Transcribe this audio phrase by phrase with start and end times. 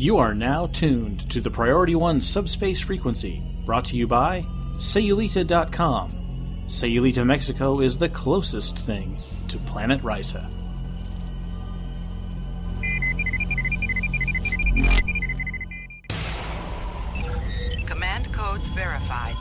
[0.00, 4.46] You are now tuned to the Priority One subspace frequency, brought to you by
[4.76, 6.64] Sayulita.com.
[6.68, 9.18] Sayulita, Mexico is the closest thing
[9.48, 10.48] to planet Risa.
[17.84, 19.36] Command codes verified.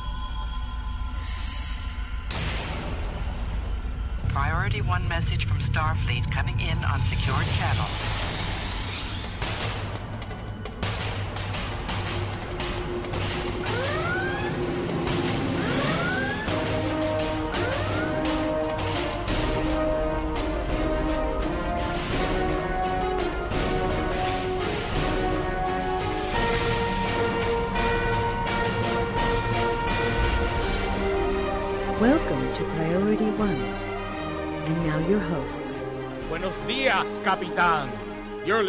[4.28, 8.09] Priority 1 message from Starfleet coming in on secured channel.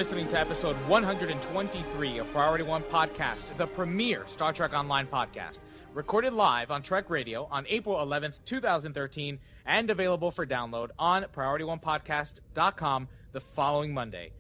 [0.01, 5.59] Listening to episode 123 of Priority One Podcast, the premier Star Trek Online podcast,
[5.93, 13.09] recorded live on Trek Radio on April 11th, 2013, and available for download on PriorityOnePodcast.com
[13.33, 14.33] the following Monday.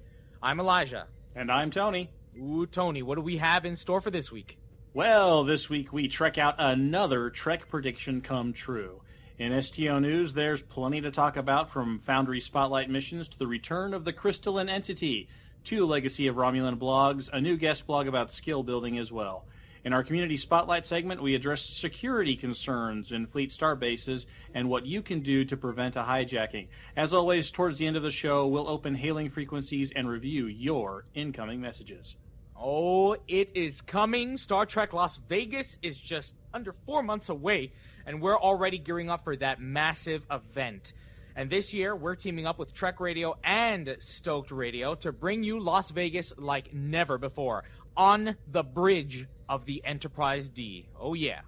[0.43, 1.07] I'm Elijah.
[1.37, 2.09] And I'm Tony.
[2.39, 4.57] Ooh, Tony, what do we have in store for this week?
[4.95, 9.03] Well, this week we trek out another Trek prediction come true.
[9.41, 13.95] In STO News, there's plenty to talk about from Foundry Spotlight missions to the return
[13.95, 15.29] of the crystalline entity,
[15.65, 19.45] two Legacy of Romulus blogs, a new guest blog about skill building as well.
[19.83, 24.85] In our Community Spotlight segment, we address security concerns in fleet star bases and what
[24.85, 26.69] you can do to prevent a hijacking.
[26.97, 31.07] As always, towards the end of the show, we'll open hailing frequencies and review your
[31.15, 32.17] incoming messages.
[32.55, 34.37] Oh, it is coming.
[34.37, 37.73] Star Trek Las Vegas is just under four months away,
[38.05, 40.93] and we're already gearing up for that massive event.
[41.37, 45.61] And this year, we're teaming up with Trek Radio and Stoked Radio to bring you
[45.61, 47.65] Las Vegas like never before
[47.97, 50.89] on the bridge of the Enterprise D.
[50.99, 51.41] Oh, yeah.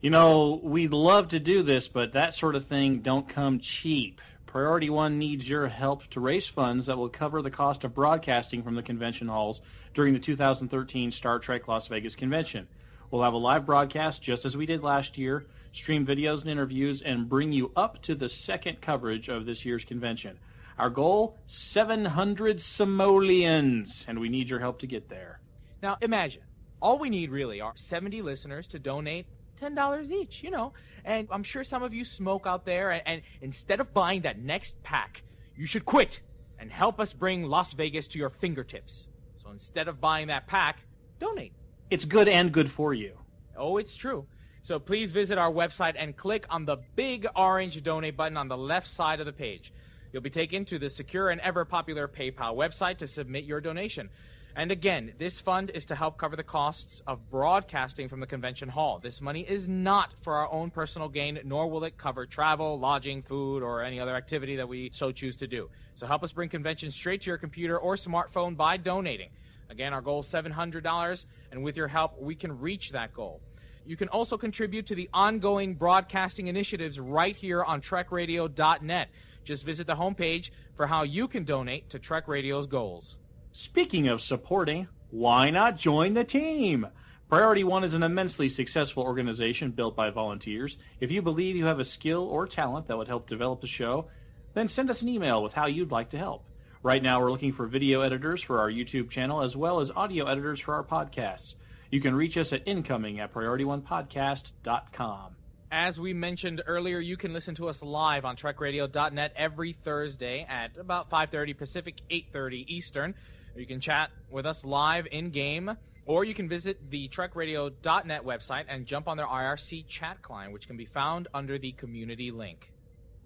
[0.00, 4.20] You know, we'd love to do this, but that sort of thing don't come cheap.
[4.46, 8.62] Priority One needs your help to raise funds that will cover the cost of broadcasting
[8.62, 9.62] from the convention halls
[9.94, 12.68] during the 2013 Star Trek Las Vegas convention.
[13.10, 17.02] We'll have a live broadcast just as we did last year, stream videos and interviews,
[17.02, 20.38] and bring you up to the second coverage of this year's convention.
[20.78, 25.40] Our goal 700 simoleons, and we need your help to get there.
[25.82, 26.42] Now, imagine,
[26.80, 29.26] all we need really are 70 listeners to donate
[29.60, 30.72] $10 each, you know.
[31.04, 34.38] And I'm sure some of you smoke out there, and, and, instead of buying that
[34.38, 35.22] next pack,
[35.56, 36.20] you should quit
[36.58, 39.08] and help us bring Las Vegas to your fingertips.
[39.42, 40.78] So instead of buying that pack,
[41.18, 41.52] donate.
[41.90, 43.16] It's good and good for you.
[43.56, 44.26] Oh, it's true.
[44.64, 48.56] So please visit our website and click on the big orange donate button on the
[48.56, 49.72] left side of the page.
[50.12, 54.08] You'll be taken to the secure and ever popular PayPal website to submit your donation.
[54.54, 58.68] And again, this fund is to help cover the costs of broadcasting from the convention
[58.68, 59.00] hall.
[59.02, 63.22] This money is not for our own personal gain, nor will it cover travel, lodging,
[63.22, 65.70] food, or any other activity that we so choose to do.
[65.96, 69.30] So help us bring conventions straight to your computer or smartphone by donating.
[69.70, 73.40] Again, our goal is $700, and with your help, we can reach that goal.
[73.84, 79.08] You can also contribute to the ongoing broadcasting initiatives right here on TrekRadio.net.
[79.44, 83.18] Just visit the homepage for how you can donate to Trek Radio's goals.
[83.50, 86.86] Speaking of supporting, why not join the team?
[87.28, 90.78] Priority One is an immensely successful organization built by volunteers.
[91.00, 94.08] If you believe you have a skill or talent that would help develop the show,
[94.54, 96.44] then send us an email with how you'd like to help.
[96.82, 100.26] Right now, we're looking for video editors for our YouTube channel as well as audio
[100.26, 101.54] editors for our podcasts.
[101.92, 105.36] You can reach us at incoming at PriorityOnePodcast.com.
[105.70, 110.74] As we mentioned earlier, you can listen to us live on TrekRadio.net every Thursday at
[110.78, 113.14] about 5:30 Pacific, 8:30 Eastern.
[113.54, 115.76] You can chat with us live in game,
[116.06, 120.66] or you can visit the TrekRadio.net website and jump on their IRC chat client, which
[120.66, 122.72] can be found under the community link.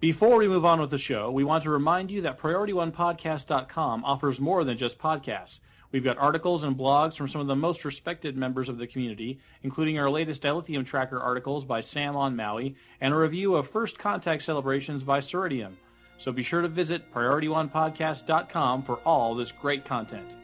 [0.01, 4.41] Before we move on with the show, we want to remind you that PriorityOnePodcast.com offers
[4.41, 5.61] more than just podcasts.
[5.93, 9.39] We've got articles and blogs from some of the most respected members of the community,
[9.63, 13.99] including our latest dilithium tracker articles by Sam on Maui and a review of First
[13.99, 15.75] Contact celebrations by Ceridium.
[16.19, 20.35] So be sure to visit PriorityOnePodcast.com for all this great content.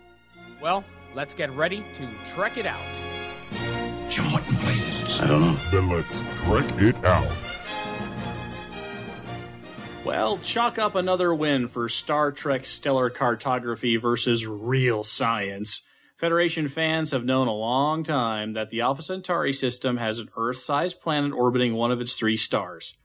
[0.60, 0.84] Well,
[1.14, 2.80] let's get ready to trek it out.
[4.10, 4.56] Jim, what in?
[5.20, 5.56] I don't know.
[5.70, 7.51] Then let's trek it out.
[10.04, 15.82] Well, chalk up another win for Star Trek Stellar Cartography versus real science.
[16.16, 20.56] Federation fans have known a long time that the Alpha Centauri system has an Earth
[20.56, 22.96] sized planet orbiting one of its three stars.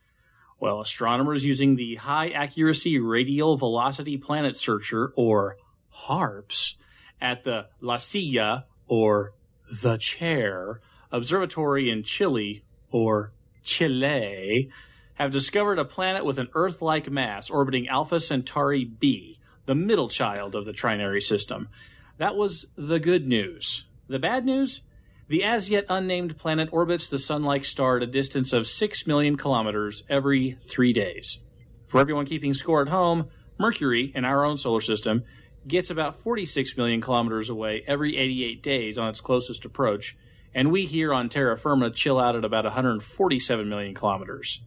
[0.59, 5.57] Well, astronomers using the High Accuracy Radial Velocity Planet Searcher, or
[5.89, 6.77] HARPS,
[7.21, 9.33] at the La Silla, or
[9.71, 14.71] the Chair, Observatory in Chile, or Chile,
[15.17, 20.09] have discovered a planet with an Earth like mass orbiting Alpha Centauri b, the middle
[20.09, 21.69] child of the trinary system.
[22.17, 23.85] That was the good news.
[24.07, 24.81] The bad news?
[25.27, 29.07] The as yet unnamed planet orbits the sun like star at a distance of 6
[29.07, 31.39] million kilometers every three days.
[31.87, 33.29] For everyone keeping score at home,
[33.59, 35.23] Mercury, in our own solar system,
[35.67, 40.15] gets about 46 million kilometers away every 88 days on its closest approach,
[40.53, 44.61] and we here on terra firma chill out at about 147 million kilometers.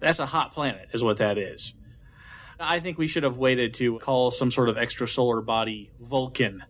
[0.00, 1.74] That's a hot planet, is what that is.
[2.60, 6.64] I think we should have waited to call some sort of extrasolar body Vulcan,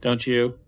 [0.00, 0.58] don't you?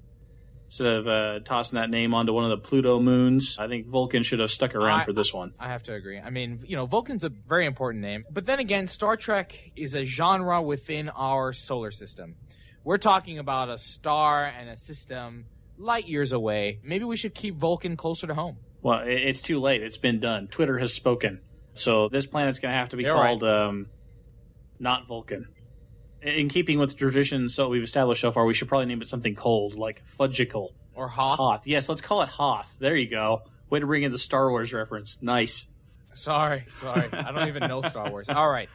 [0.66, 4.24] Instead of uh, tossing that name onto one of the Pluto moons, I think Vulcan
[4.24, 5.52] should have stuck around I- for this one.
[5.60, 6.18] I have to agree.
[6.18, 8.24] I mean, you know, Vulcan's a very important name.
[8.30, 12.34] But then again, Star Trek is a genre within our solar system.
[12.82, 15.46] We're talking about a star and a system
[15.78, 16.80] light years away.
[16.82, 18.56] Maybe we should keep Vulcan closer to home.
[18.82, 19.82] Well, it's too late.
[19.82, 20.48] It's been done.
[20.48, 21.40] Twitter has spoken.
[21.74, 23.86] So this planet's going to have to be You're called um,
[24.78, 25.48] not Vulcan.
[26.22, 29.34] In keeping with tradition, so we've established so far, we should probably name it something
[29.34, 30.70] cold, like Fudgical.
[30.94, 31.36] Or Hoth.
[31.36, 31.66] Hoth.
[31.66, 32.74] Yes, let's call it Hoth.
[32.78, 33.42] There you go.
[33.68, 35.18] Way to bring in the Star Wars reference.
[35.20, 35.66] Nice.
[36.14, 37.08] Sorry, sorry.
[37.12, 38.28] I don't even know Star Wars.
[38.28, 38.68] All right.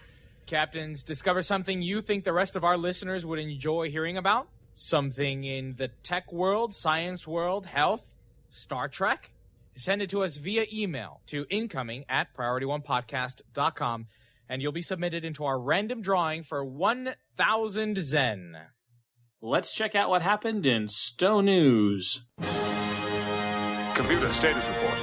[0.46, 4.50] Captains, discover something you think the rest of our listeners would enjoy hearing about?
[4.76, 8.16] Something in the tech world, science world, health,
[8.50, 9.32] Star Trek?
[9.80, 14.08] Send it to us via email to incoming at priorityonepodcast.com
[14.50, 18.58] and you'll be submitted into our random drawing for 1,000 Zen.
[19.42, 22.26] Let's check out what happened in STO News.
[23.94, 24.98] Computer status report.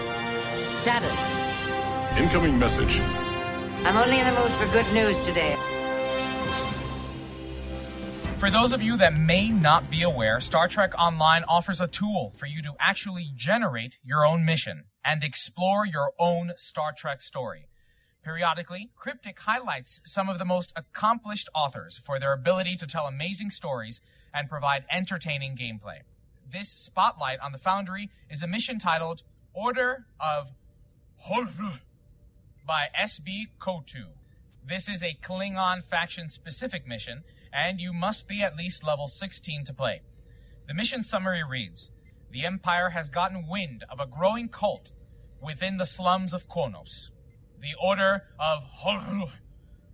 [0.74, 2.18] Status.
[2.18, 3.00] Incoming message.
[3.00, 5.56] I'm only in the mood for good news today.
[8.38, 12.34] For those of you that may not be aware, Star Trek Online offers a tool
[12.36, 17.66] for you to actually generate your own mission and explore your own Star Trek story.
[18.22, 23.48] Periodically, Cryptic highlights some of the most accomplished authors for their ability to tell amazing
[23.48, 24.02] stories
[24.34, 26.00] and provide entertaining gameplay.
[26.46, 29.22] This spotlight on the Foundry is a mission titled
[29.54, 30.50] Order of
[31.26, 31.78] Holvru
[32.66, 34.08] by SB Kotu.
[34.62, 37.22] This is a Klingon faction specific mission,
[37.56, 40.02] and you must be at least level 16 to play.
[40.68, 41.90] The mission summary reads
[42.30, 44.92] The Empire has gotten wind of a growing cult
[45.40, 47.10] within the slums of Kronos.
[47.58, 49.30] The Order of Holru,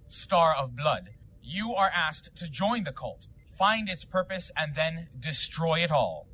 [0.09, 1.11] Star of Blood.
[1.41, 6.27] You are asked to join the cult, find its purpose, and then destroy it all.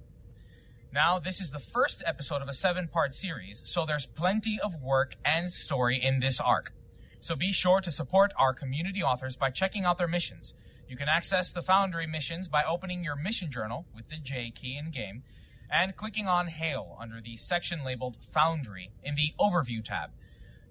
[0.91, 4.81] Now, this is the first episode of a seven part series, so there's plenty of
[4.81, 6.73] work and story in this arc.
[7.21, 10.55] So be sure to support our community authors by checking out their missions.
[10.89, 14.79] You can access the Foundry missions by opening your mission journal with the J key
[14.79, 15.23] in game
[15.71, 20.11] and clicking on Hail under the section labeled Foundry in the Overview tab.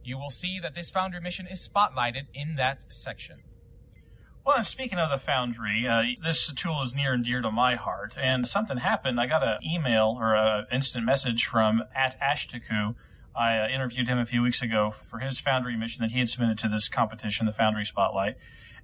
[0.04, 3.44] You will see that this Foundry mission is spotlighted in that section.
[4.44, 8.18] Well, speaking of the Foundry, uh, this tool is near and dear to my heart.
[8.19, 9.19] And something happened.
[9.19, 12.96] I got an email or an instant message from at Ashtaku.
[13.36, 16.30] I uh, interviewed him a few weeks ago for his Foundry mission that he had
[16.30, 18.38] submitted to this competition, the Foundry Spotlight.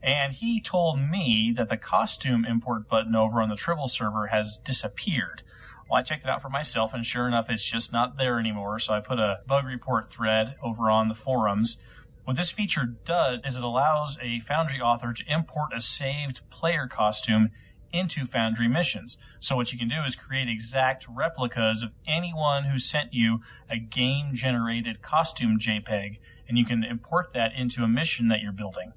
[0.03, 4.57] And he told me that the costume import button over on the Tribble server has
[4.57, 5.43] disappeared.
[5.89, 8.79] Well, I checked it out for myself, and sure enough, it's just not there anymore.
[8.79, 11.77] So I put a bug report thread over on the forums.
[12.25, 16.87] What this feature does is it allows a Foundry author to import a saved player
[16.87, 17.51] costume
[17.93, 19.17] into Foundry missions.
[19.39, 23.39] So what you can do is create exact replicas of anyone who sent you
[23.69, 28.51] a game generated costume JPEG, and you can import that into a mission that you're
[28.51, 28.93] building.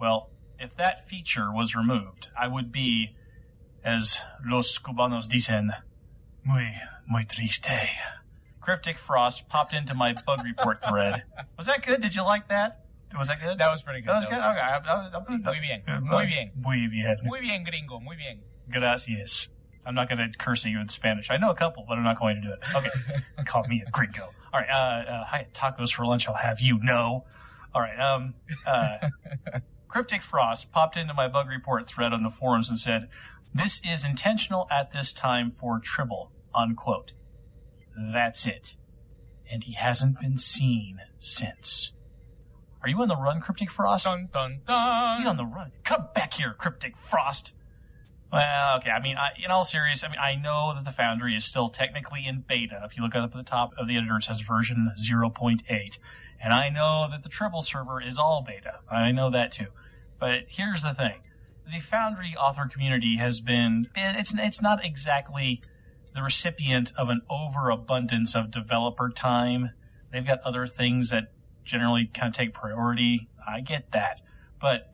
[0.00, 3.16] Well, if that feature was removed, I would be,
[3.84, 5.70] as los cubanos dicen,
[6.44, 6.74] muy,
[7.06, 7.68] muy triste.
[8.60, 11.24] Cryptic Frost popped into my bug report thread.
[11.56, 12.00] Was that good?
[12.00, 12.84] Did you like that?
[13.18, 13.58] Was that good?
[13.58, 14.10] That was pretty good.
[14.10, 14.34] That was good.
[14.34, 14.40] Okay.
[14.40, 15.82] I, I, I, Muy bien.
[16.02, 16.50] Muy bien.
[16.54, 17.16] Muy bien.
[17.24, 18.00] Muy bien, gringo.
[18.00, 18.40] Muy bien.
[18.70, 19.48] Gracias.
[19.84, 21.30] I'm not going to curse at you in Spanish.
[21.30, 22.60] I know a couple, but I'm not going to do it.
[22.74, 22.90] Okay.
[23.46, 24.28] Call me a gringo.
[24.52, 24.68] All right.
[24.70, 26.28] Uh, uh, hi, tacos for lunch.
[26.28, 27.24] I'll have you know.
[27.74, 27.98] All right.
[27.98, 28.34] Um,
[28.66, 29.08] uh,
[29.90, 33.08] Cryptic Frost popped into my bug report thread on the forums and said,
[33.52, 37.12] "This is intentional at this time for Tribble." Unquote.
[37.96, 38.76] That's it.
[39.50, 41.92] And he hasn't been seen since.
[42.82, 44.04] Are you on the run, Cryptic Frost?
[44.04, 45.18] Dun dun dun.
[45.18, 45.72] He's on the run.
[45.82, 47.52] Come back here, Cryptic Frost.
[48.32, 48.90] Well, okay.
[48.90, 51.68] I mean, I, in all seriousness, I mean, I know that the Foundry is still
[51.68, 52.80] technically in beta.
[52.84, 55.98] If you look up at the top of the editor, it says version 0.8.
[56.42, 58.80] And I know that the Tribble server is all beta.
[58.90, 59.68] I know that too.
[60.18, 61.20] But here's the thing.
[61.70, 65.62] the Foundry author community has been it's it's not exactly
[66.14, 69.70] the recipient of an overabundance of developer time.
[70.12, 71.32] They've got other things that
[71.64, 73.28] generally kind of take priority.
[73.46, 74.20] I get that.
[74.60, 74.92] But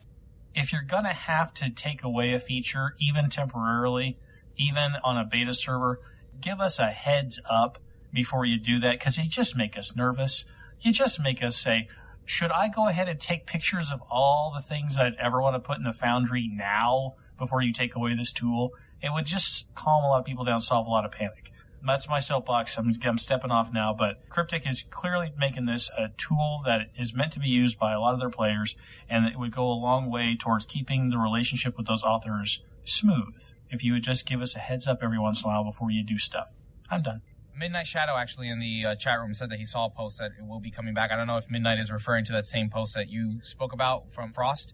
[0.53, 4.17] if you're going to have to take away a feature, even temporarily,
[4.57, 5.99] even on a beta server,
[6.39, 7.79] give us a heads up
[8.13, 10.45] before you do that because you just make us nervous.
[10.79, 11.87] You just make us say,
[12.25, 15.59] should I go ahead and take pictures of all the things I'd ever want to
[15.59, 18.73] put in the Foundry now before you take away this tool?
[19.01, 21.51] It would just calm a lot of people down, solve a lot of panic.
[21.85, 22.77] That's my soapbox.
[22.77, 27.13] I'm, I'm stepping off now, but Cryptic is clearly making this a tool that is
[27.13, 28.75] meant to be used by a lot of their players,
[29.09, 33.41] and it would go a long way towards keeping the relationship with those authors smooth.
[33.69, 35.91] If you would just give us a heads up every once in a while before
[35.91, 36.55] you do stuff.
[36.89, 37.21] I'm done.
[37.57, 40.31] Midnight Shadow actually in the uh, chat room said that he saw a post that
[40.37, 41.11] it will be coming back.
[41.11, 44.13] I don't know if Midnight is referring to that same post that you spoke about
[44.13, 44.73] from Frost.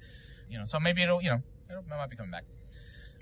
[0.50, 2.44] You know, so maybe it'll, you know, it might be coming back.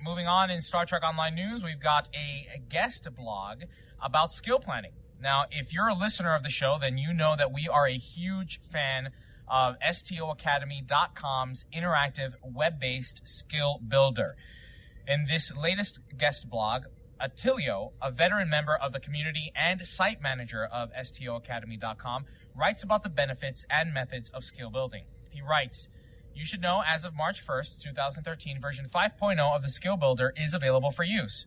[0.04, 3.64] Moving on in Star Trek Online news, we've got a, a guest blog
[4.02, 4.94] about skill planning.
[5.22, 7.98] Now, if you're a listener of the show, then you know that we are a
[7.98, 9.12] huge fan
[9.48, 14.36] of STOacademy.com's interactive web-based skill builder.
[15.08, 16.86] In this latest guest blog,
[17.22, 22.26] Attilio, a veteran member of the community and site manager of STOacademy.com,
[22.56, 25.04] writes about the benefits and methods of skill building.
[25.30, 25.90] He writes,
[26.34, 30.54] you should know as of March 1st, 2013, version 5.0 of the Skill Builder is
[30.54, 31.46] available for use.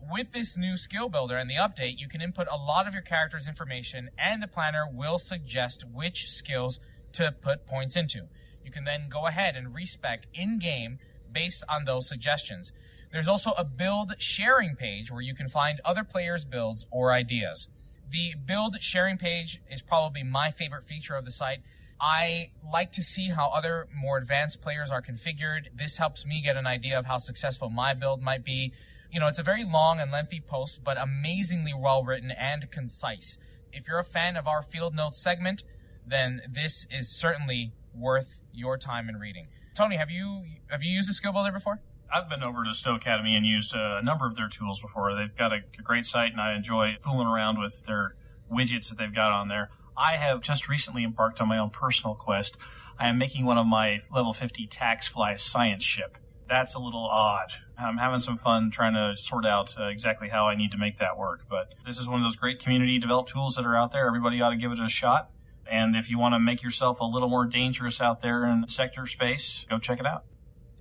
[0.00, 3.02] With this new Skill Builder and the update, you can input a lot of your
[3.02, 6.80] character's information, and the planner will suggest which skills
[7.12, 8.28] to put points into.
[8.64, 10.98] You can then go ahead and respec in game
[11.30, 12.72] based on those suggestions.
[13.12, 17.68] There's also a build sharing page where you can find other players' builds or ideas.
[18.10, 21.60] The build sharing page is probably my favorite feature of the site
[22.00, 25.68] I like to see how other more advanced players are configured.
[25.74, 28.72] This helps me get an idea of how successful my build might be.
[29.10, 33.38] You know, it's a very long and lengthy post, but amazingly well written and concise.
[33.72, 35.62] If you're a fan of our field notes segment,
[36.06, 39.48] then this is certainly worth your time in reading.
[39.74, 41.80] Tony, have you have you used a skill builder before?
[42.12, 45.14] I've been over to STO Academy and used a number of their tools before.
[45.14, 48.14] They've got a, a great site, and I enjoy fooling around with their
[48.52, 49.70] widgets that they've got on there.
[49.96, 52.56] I have just recently embarked on my own personal quest.
[52.98, 56.16] I am making one of my level 50 tax fly science ship.
[56.48, 57.52] That's a little odd.
[57.78, 60.98] I'm having some fun trying to sort out uh, exactly how I need to make
[60.98, 61.46] that work.
[61.50, 64.06] But this is one of those great community developed tools that are out there.
[64.06, 65.30] Everybody ought to give it a shot.
[65.70, 69.06] And if you want to make yourself a little more dangerous out there in sector
[69.06, 70.24] space, go check it out.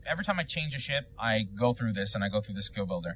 [0.08, 2.62] Every time I change a ship, I go through this and I go through the
[2.62, 3.16] skill builder.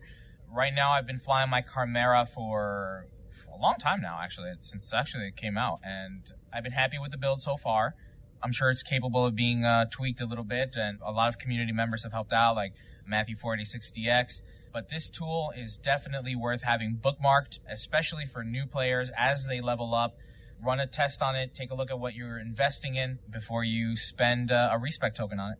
[0.51, 3.05] Right now, I've been flying my Chimera for
[3.53, 7.11] a long time now, actually, since actually it came out, and I've been happy with
[7.11, 7.93] the build so far.
[8.41, 11.37] I'm sure it's capable of being uh, tweaked a little bit, and a lot of
[11.37, 12.73] community members have helped out, like
[13.05, 14.41] Matthew 486DX.
[14.71, 19.93] But this tool is definitely worth having bookmarked, especially for new players as they level
[19.93, 20.17] up.
[20.63, 23.97] Run a test on it, take a look at what you're investing in before you
[23.97, 25.57] spend uh, a respec token on it.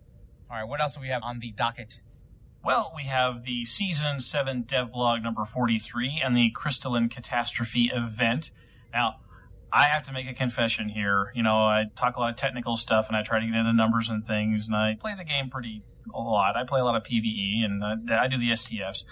[0.50, 2.00] All right, what else do we have on the docket?
[2.64, 8.52] Well, we have the Season 7 devlog number 43 and the Crystalline Catastrophe event.
[8.92, 9.18] Now,
[9.72, 11.32] I have to make a confession here.
[11.36, 13.74] You know, I talk a lot of technical stuff and I try to get into
[13.74, 16.56] numbers and things, and I play the game pretty a lot.
[16.56, 19.04] I play a lot of PvE and I, I do the STFs.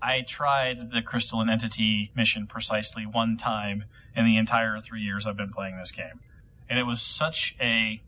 [0.00, 5.36] I tried the Crystalline Entity mission precisely one time in the entire three years I've
[5.36, 6.20] been playing this game.
[6.68, 8.02] And it was such a,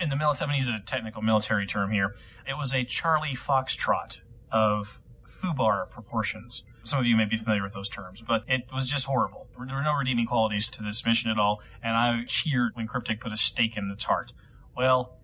[0.00, 2.14] in the military, I'm a technical military term here.
[2.46, 6.64] It was a Charlie Foxtrot of FUBAR proportions.
[6.84, 9.48] Some of you may be familiar with those terms, but it was just horrible.
[9.56, 13.20] There were no redeeming qualities to this mission at all, and I cheered when Cryptic
[13.20, 14.32] put a stake in its heart.
[14.76, 15.18] Well,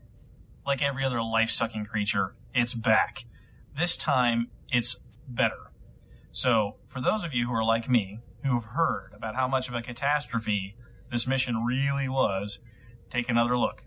[0.66, 3.24] like every other life sucking creature, it's back.
[3.76, 5.72] This time, it's better.
[6.30, 9.68] So, for those of you who are like me, who have heard about how much
[9.68, 10.76] of a catastrophe
[11.10, 12.60] this mission really was,
[13.10, 13.82] take another look.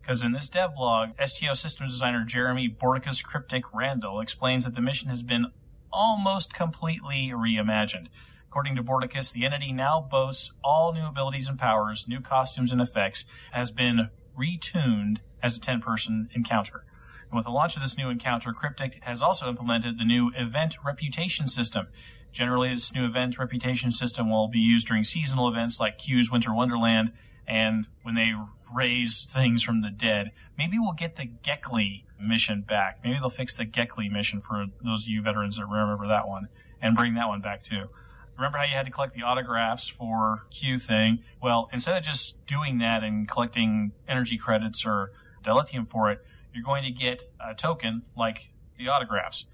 [0.00, 5.10] Because in this devlog, STO systems designer Jeremy Borticus Cryptic Randall explains that the mission
[5.10, 5.46] has been
[5.92, 8.08] almost completely reimagined.
[8.48, 12.80] According to Borticus, the entity now boasts all new abilities and powers, new costumes and
[12.80, 16.84] effects, has been retuned as a 10 person encounter.
[17.30, 20.76] And with the launch of this new encounter, Cryptic has also implemented the new event
[20.84, 21.86] reputation system.
[22.32, 26.52] Generally, this new event reputation system will be used during seasonal events like Q's Winter
[26.52, 27.12] Wonderland
[27.46, 28.32] and when they
[28.74, 30.32] raise things from the dead.
[30.56, 33.00] Maybe we'll get the Gekly mission back.
[33.02, 36.48] Maybe they'll fix the Gekly mission for those of you veterans that remember that one
[36.80, 37.88] and bring that one back too.
[38.36, 41.22] Remember how you had to collect the autographs for Q thing?
[41.42, 45.12] Well, instead of just doing that and collecting energy credits or
[45.42, 46.24] dilithium for it,
[46.54, 49.46] you're going to get a token like the autographs.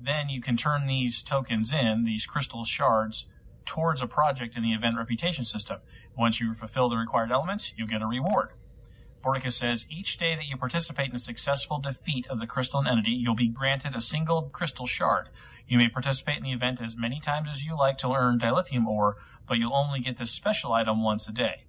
[0.00, 3.26] Then you can turn these tokens in, these crystal shards,
[3.64, 5.78] towards a project in the event reputation system.
[6.20, 8.50] Once you fulfill the required elements, you'll get a reward.
[9.24, 13.12] Borticus says each day that you participate in a successful defeat of the crystalline entity,
[13.12, 15.30] you'll be granted a single crystal shard.
[15.66, 18.86] You may participate in the event as many times as you like to earn dilithium
[18.86, 19.16] ore,
[19.48, 21.64] but you'll only get this special item once a day.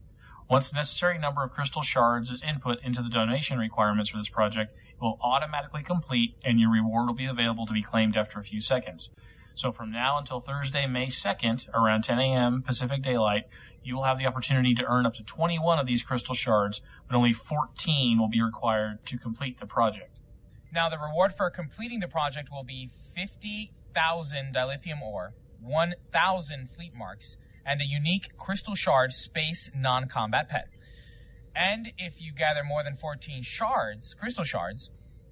[0.49, 4.27] Once the necessary number of crystal shards is input into the donation requirements for this
[4.27, 8.37] project, it will automatically complete and your reward will be available to be claimed after
[8.37, 9.11] a few seconds.
[9.55, 12.61] So from now until Thursday, May 2nd, around 10 a.m.
[12.61, 13.45] Pacific Daylight,
[13.83, 17.15] you will have the opportunity to earn up to 21 of these crystal shards, but
[17.15, 20.19] only 14 will be required to complete the project.
[20.73, 27.37] Now, the reward for completing the project will be 50,000 dilithium ore, 1,000 fleet marks,
[27.65, 30.69] and a unique crystal shard space non combat pet.
[31.55, 34.89] And if you gather more than 14 shards, crystal shards,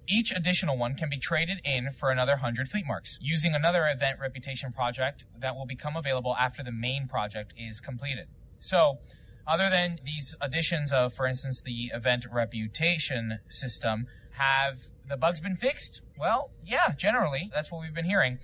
[0.10, 4.20] each additional one can be traded in for another 100 fleet marks using another event
[4.20, 8.28] reputation project that will become available after the main project is completed.
[8.60, 9.00] So,
[9.48, 15.56] other than these additions of, for instance, the event reputation system, have the bugs been
[15.56, 16.02] fixed?
[16.18, 17.50] Well, yeah, generally.
[17.54, 18.40] That's what we've been hearing.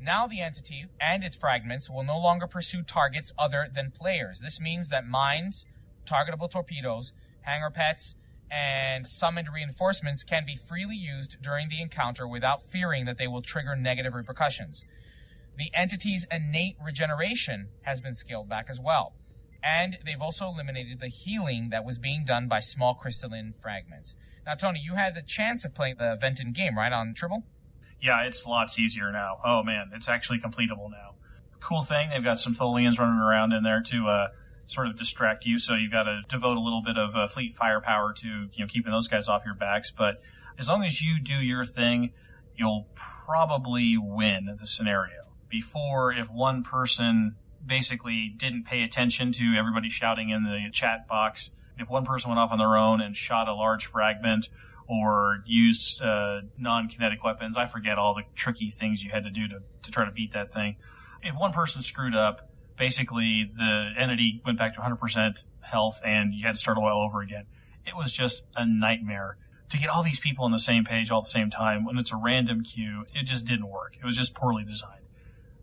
[0.00, 4.40] Now the entity and its fragments will no longer pursue targets other than players.
[4.40, 5.66] This means that mines,
[6.06, 7.12] targetable torpedoes,
[7.42, 8.14] hangar pets,
[8.50, 13.42] and summoned reinforcements can be freely used during the encounter without fearing that they will
[13.42, 14.84] trigger negative repercussions.
[15.56, 19.14] The entity's innate regeneration has been scaled back as well.
[19.62, 24.16] And they've also eliminated the healing that was being done by small crystalline fragments.
[24.46, 27.44] Now, Tony, you had the chance of playing the Venton game, right, on Tribble?
[28.00, 29.36] Yeah, it's lots easier now.
[29.44, 31.14] Oh man, it's actually completable now.
[31.60, 34.28] Cool thing, they've got some Tholians running around in there to uh,
[34.70, 37.56] sort of distract you, so you've got to devote a little bit of uh, fleet
[37.56, 39.90] firepower to you know keeping those guys off your backs.
[39.90, 40.22] But
[40.58, 42.12] as long as you do your thing,
[42.56, 45.34] you'll probably win the scenario.
[45.48, 51.50] Before, if one person basically didn't pay attention to everybody shouting in the chat box,
[51.78, 54.48] if one person went off on their own and shot a large fragment
[54.86, 59.48] or used uh, non-kinetic weapons, I forget all the tricky things you had to do
[59.48, 60.76] to, to try to beat that thing.
[61.22, 62.49] If one person screwed up,
[62.80, 67.20] basically the entity went back to 100% health and you had to start all over
[67.20, 67.44] again.
[67.86, 69.36] It was just a nightmare.
[69.68, 71.98] To get all these people on the same page all at the same time when
[71.98, 73.96] it's a random queue, it just didn't work.
[74.00, 75.04] It was just poorly designed.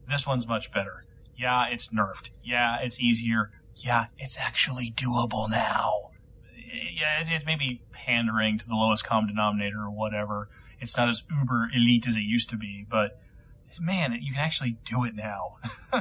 [0.07, 1.03] This one's much better.
[1.35, 2.29] Yeah, it's nerfed.
[2.43, 3.51] Yeah, it's easier.
[3.75, 6.11] Yeah, it's actually doable now.
[6.55, 10.49] Yeah, it's maybe pandering to the lowest common denominator or whatever.
[10.79, 13.19] It's not as uber elite as it used to be, but
[13.81, 15.57] man, you can actually do it now.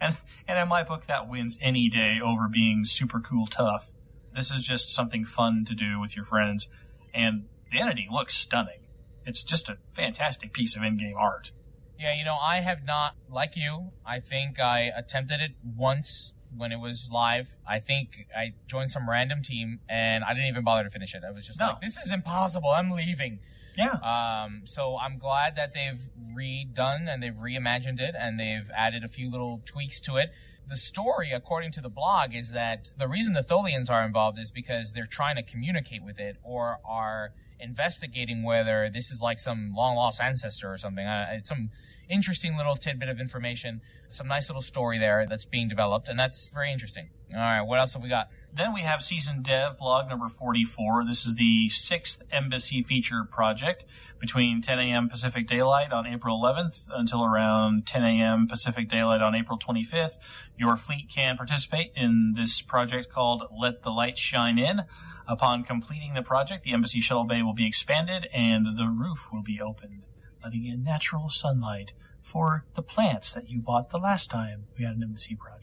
[0.00, 0.16] and
[0.48, 3.90] and in my book, that wins any day over being super cool tough.
[4.32, 6.68] This is just something fun to do with your friends,
[7.14, 8.80] and the entity looks stunning.
[9.24, 11.50] It's just a fantastic piece of in-game art.
[11.98, 16.70] Yeah, you know, I have not, like you, I think I attempted it once when
[16.70, 17.56] it was live.
[17.66, 21.22] I think I joined some random team and I didn't even bother to finish it.
[21.26, 21.68] I was just No.
[21.68, 22.68] like, this is impossible.
[22.68, 23.40] I'm leaving.
[23.76, 23.94] Yeah.
[23.94, 26.00] Um, so I'm glad that they've
[26.34, 30.30] redone and they've reimagined it and they've added a few little tweaks to it.
[30.68, 34.50] The story, according to the blog, is that the reason the Tholians are involved is
[34.50, 39.72] because they're trying to communicate with it or are investigating whether this is like some
[39.74, 41.06] long lost ancestor or something.
[41.06, 41.70] Uh, it's some
[42.08, 46.50] interesting little tidbit of information, some nice little story there that's being developed, and that's
[46.50, 47.10] very interesting.
[47.32, 48.28] All right, what else have we got?
[48.56, 51.04] Then we have Season Dev blog number 44.
[51.04, 53.84] This is the sixth Embassy feature project
[54.18, 55.10] between 10 a.m.
[55.10, 58.48] Pacific Daylight on April 11th until around 10 a.m.
[58.48, 60.16] Pacific Daylight on April 25th.
[60.56, 64.84] Your fleet can participate in this project called Let the Light Shine In.
[65.28, 69.42] Upon completing the project, the Embassy Shuttle Bay will be expanded and the roof will
[69.42, 70.00] be opened,
[70.42, 71.92] letting in natural sunlight
[72.22, 75.55] for the plants that you bought the last time we had an Embassy project.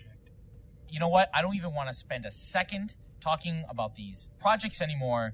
[0.93, 1.27] You know what?
[1.34, 5.34] I don't even want to spend a second talking about these projects anymore.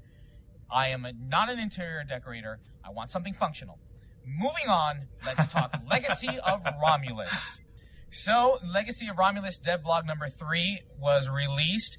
[0.72, 2.60] I am a, not an interior decorator.
[2.82, 3.78] I want something functional.
[4.26, 7.60] Moving on, let's talk Legacy of Romulus.
[8.10, 11.98] So, Legacy of Romulus dev blog number three was released.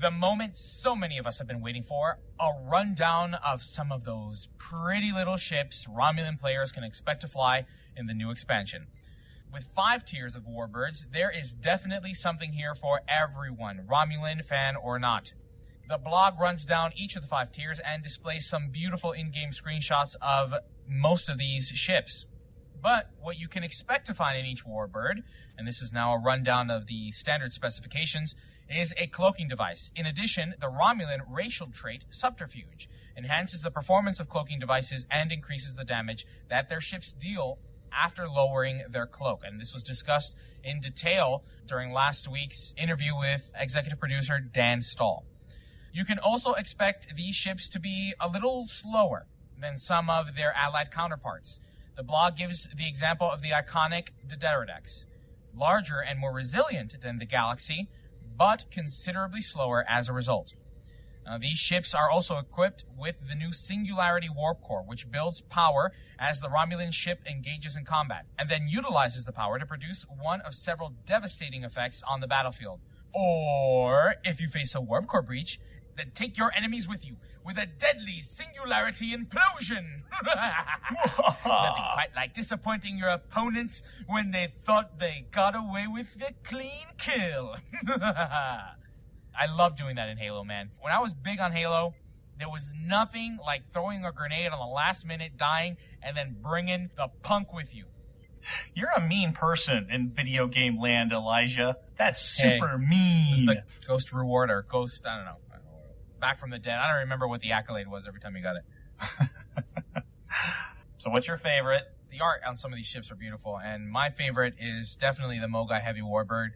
[0.00, 4.04] The moment so many of us have been waiting for a rundown of some of
[4.04, 8.86] those pretty little ships Romulan players can expect to fly in the new expansion.
[9.52, 15.00] With five tiers of warbirds, there is definitely something here for everyone, Romulan fan or
[15.00, 15.32] not.
[15.88, 19.50] The blog runs down each of the five tiers and displays some beautiful in game
[19.50, 20.54] screenshots of
[20.86, 22.26] most of these ships.
[22.80, 25.24] But what you can expect to find in each warbird,
[25.58, 28.36] and this is now a rundown of the standard specifications,
[28.68, 29.90] is a cloaking device.
[29.96, 35.74] In addition, the Romulan racial trait Subterfuge enhances the performance of cloaking devices and increases
[35.74, 37.58] the damage that their ships deal
[37.92, 39.42] after lowering their cloak.
[39.44, 45.24] And this was discussed in detail during last week's interview with executive producer Dan Stahl.
[45.92, 49.26] You can also expect these ships to be a little slower
[49.60, 51.60] than some of their allied counterparts.
[51.96, 55.04] The blog gives the example of the iconic D'deridex,
[55.54, 57.88] larger and more resilient than the Galaxy,
[58.36, 60.54] but considerably slower as a result.
[61.38, 66.40] These ships are also equipped with the new Singularity Warp Core, which builds power as
[66.40, 70.54] the Romulan ship engages in combat, and then utilizes the power to produce one of
[70.54, 72.80] several devastating effects on the battlefield.
[73.12, 75.60] Or, if you face a Warp Core breach,
[75.96, 80.02] then take your enemies with you with a deadly Singularity Implosion!
[80.24, 86.86] Nothing quite like disappointing your opponents when they thought they got away with the clean
[86.98, 87.56] kill.
[89.40, 90.70] I love doing that in Halo, man.
[90.80, 91.94] When I was big on Halo,
[92.38, 96.90] there was nothing like throwing a grenade on the last minute, dying, and then bringing
[96.96, 97.86] the punk with you.
[98.74, 101.78] You're a mean person in video game land, Elijah.
[101.96, 103.46] That's Hey, super was mean.
[103.46, 105.36] the Ghost Reward or Ghost, I don't know.
[106.20, 106.78] Back from the dead.
[106.78, 108.64] I don't remember what the accolade was every time you got it.
[110.98, 111.84] so, what's your favorite?
[112.10, 115.46] the art on some of these ships are beautiful, and my favorite is definitely the
[115.46, 116.50] Mogai Heavy Warbird.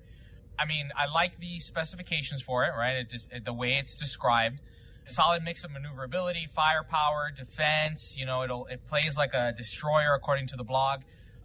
[0.58, 2.96] I mean, I like the specifications for it, right?
[2.96, 4.60] It just it, the way it's described.
[5.06, 8.16] Solid mix of maneuverability, firepower, defense.
[8.18, 11.00] You know, it'll it plays like a destroyer according to the blog.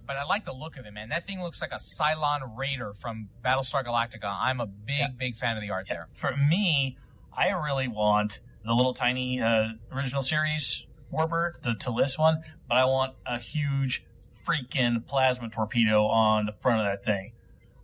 [0.08, 1.10] But I like the look of it, man.
[1.10, 4.36] That thing looks like a Cylon Raider from Battlestar Galactica.
[4.40, 6.08] I'm a big, big fan of the art there.
[6.14, 6.98] For me,
[7.32, 12.86] I really want the little tiny uh, original series Warbird, the T'liss one, but I
[12.86, 14.04] want a huge
[14.46, 17.34] freaking plasma torpedo on the front of that thing.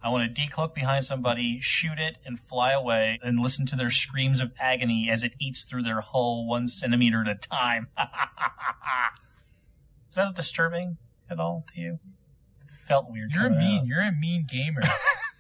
[0.06, 3.90] I want to decloak behind somebody, shoot it, and fly away, and listen to their
[3.90, 7.88] screams of agony as it eats through their hull one centimeter at a time.
[10.12, 12.00] Is that disturbing at all to you?
[12.88, 13.32] Felt weird.
[13.34, 13.80] You're coming mean.
[13.80, 13.88] out.
[13.88, 14.82] You're a mean gamer.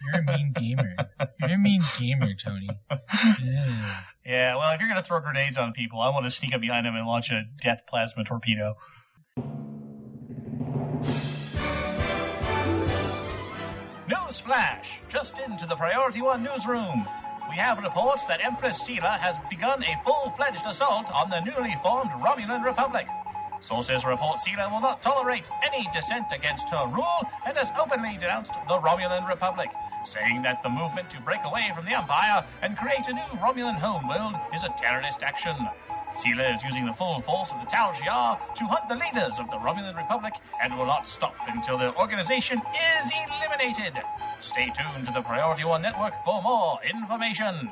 [0.03, 0.95] You're a mean gamer.
[1.39, 2.69] You're a mean gamer, Tony.
[3.43, 4.01] Yeah.
[4.27, 6.59] Yeah, well, if you're going to throw grenades on people, I want to sneak up
[6.59, 8.73] behind them and launch a death plasma torpedo.
[14.35, 14.99] News flash!
[15.07, 17.07] Just into the Priority One newsroom.
[17.49, 22.11] We have reports that Empress Sela has begun a full-fledged assault on the newly formed
[22.11, 23.07] Romulan Republic.
[23.61, 28.51] Sources report Sela will not tolerate any dissent against her rule and has openly denounced
[28.67, 29.69] the Romulan Republic,
[30.03, 33.79] saying that the movement to break away from the Empire and create a new Romulan
[33.79, 35.55] homeworld is a terrorist action.
[36.15, 39.49] Sela is using the full force of the Tal Shiar to hunt the leaders of
[39.51, 42.61] the Romulan Republic and will not stop until their organization
[42.99, 43.93] is eliminated.
[44.39, 47.69] Stay tuned to the Priority One Network for more information.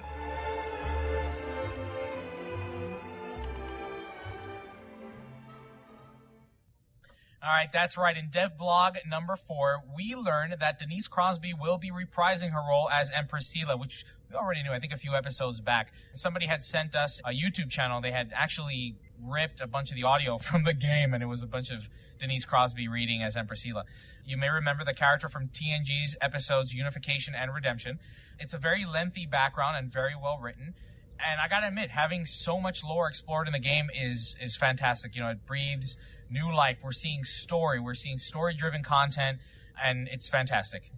[7.41, 8.15] All right, that's right.
[8.15, 12.89] In Dev Blog number four, we learn that Denise Crosby will be reprising her role
[12.89, 15.93] as Empress Sela, which already knew, I think, a few episodes back.
[16.13, 18.01] Somebody had sent us a YouTube channel.
[18.01, 21.41] They had actually ripped a bunch of the audio from the game, and it was
[21.41, 23.83] a bunch of Denise Crosby reading as Empress Sela.
[24.25, 27.99] You may remember the character from TNG's episodes Unification and Redemption.
[28.39, 30.75] It's a very lengthy background and very well written
[31.19, 35.15] and I gotta admit, having so much lore explored in the game is is fantastic.
[35.15, 35.97] You know, it breathes
[36.29, 36.79] new life.
[36.83, 39.39] We're seeing story, we're seeing story driven content,
[39.81, 40.91] and it's fantastic.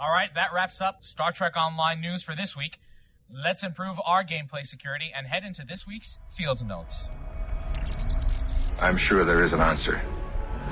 [0.00, 2.78] All right, that wraps up Star Trek Online news for this week.
[3.28, 7.10] Let's improve our gameplay security and head into this week's field notes.
[8.80, 10.00] I'm sure there is an answer.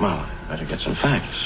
[0.01, 1.37] Well, better get some facts.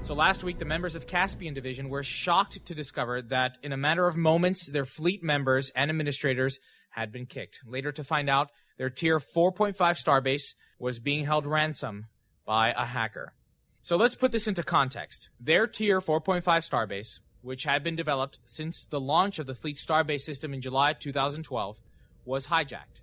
[0.00, 3.76] So last week, the members of Caspian Division were shocked to discover that in a
[3.76, 6.58] matter of moments, their fleet members and administrators
[6.88, 7.60] had been kicked.
[7.66, 12.06] Later to find out their tier 4.5 starbase was being held ransom
[12.46, 13.34] by a hacker.
[13.80, 15.30] So let's put this into context.
[15.40, 20.22] Their tier 4.5 starbase, which had been developed since the launch of the fleet starbase
[20.22, 21.78] system in July 2012,
[22.24, 23.00] was hijacked.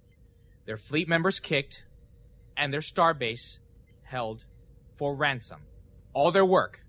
[0.66, 1.84] Their fleet members kicked,
[2.58, 3.60] and their starbase
[4.04, 4.46] held
[4.96, 5.62] for ransom.
[6.14, 6.86] All their work,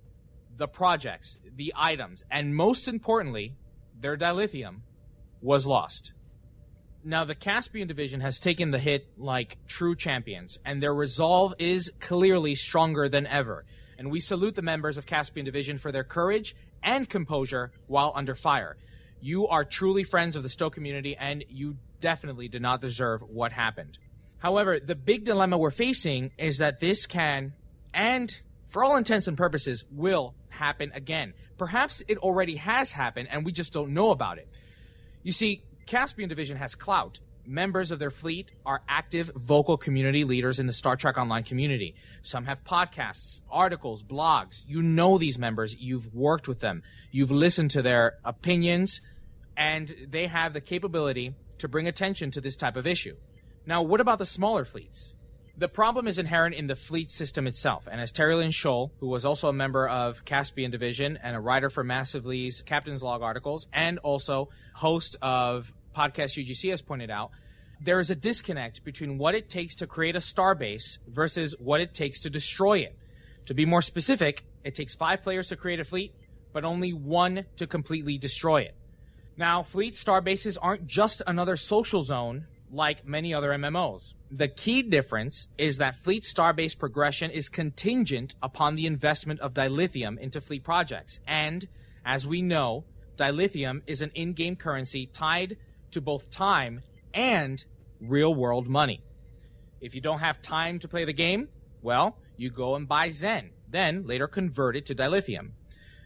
[0.56, 3.56] the projects, the items, and most importantly,
[3.98, 4.80] their dilithium
[5.40, 6.12] was lost.
[7.06, 11.88] Now, the Caspian division has taken the hit like true champions, and their resolve is
[12.00, 13.64] clearly stronger than ever.
[13.96, 18.34] And we salute the members of Caspian division for their courage and composure while under
[18.34, 18.76] fire.
[19.20, 23.52] You are truly friends of the STO community, and you definitely did not deserve what
[23.52, 23.98] happened.
[24.38, 27.52] However, the big dilemma we're facing is that this can,
[27.94, 31.34] and for all intents and purposes, will happen again.
[31.56, 34.48] Perhaps it already has happened and we just don't know about it.
[35.22, 37.20] You see, Caspian Division has clout.
[37.46, 41.94] Members of their fleet are active, vocal community leaders in the Star Trek Online community.
[42.22, 44.64] Some have podcasts, articles, blogs.
[44.66, 45.76] You know these members.
[45.78, 46.82] You've worked with them.
[47.12, 49.00] You've listened to their opinions,
[49.56, 53.16] and they have the capability to bring attention to this type of issue.
[53.64, 55.14] Now, what about the smaller fleets?
[55.58, 59.08] The problem is inherent in the fleet system itself, and as Terry Lynn Scholl, who
[59.08, 63.66] was also a member of Caspian Division and a writer for Massively's Captain's Log articles,
[63.72, 67.30] and also host of Podcast UGC has pointed out,
[67.80, 71.94] there is a disconnect between what it takes to create a starbase versus what it
[71.94, 72.94] takes to destroy it.
[73.46, 76.12] To be more specific, it takes five players to create a fleet,
[76.52, 78.74] but only one to completely destroy it.
[79.38, 84.14] Now, fleet starbases aren't just another social zone like many other MMOs.
[84.30, 90.18] The key difference is that fleet starbase progression is contingent upon the investment of dilithium
[90.18, 91.18] into fleet projects.
[91.26, 91.66] And,
[92.04, 92.84] as we know,
[93.16, 95.56] dilithium is an in-game currency tied
[95.92, 96.82] to both time
[97.14, 97.64] and
[98.00, 99.02] real world money.
[99.80, 101.48] If you don't have time to play the game,
[101.80, 105.52] well, you go and buy Zen, then later convert it to dilithium.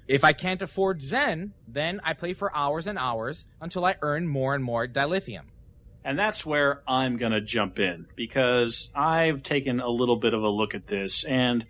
[0.06, 4.26] If I can't afford Zen, then I play for hours and hours until I earn
[4.26, 5.49] more and more dilithium.
[6.04, 10.42] And that's where I'm going to jump in because I've taken a little bit of
[10.42, 11.66] a look at this and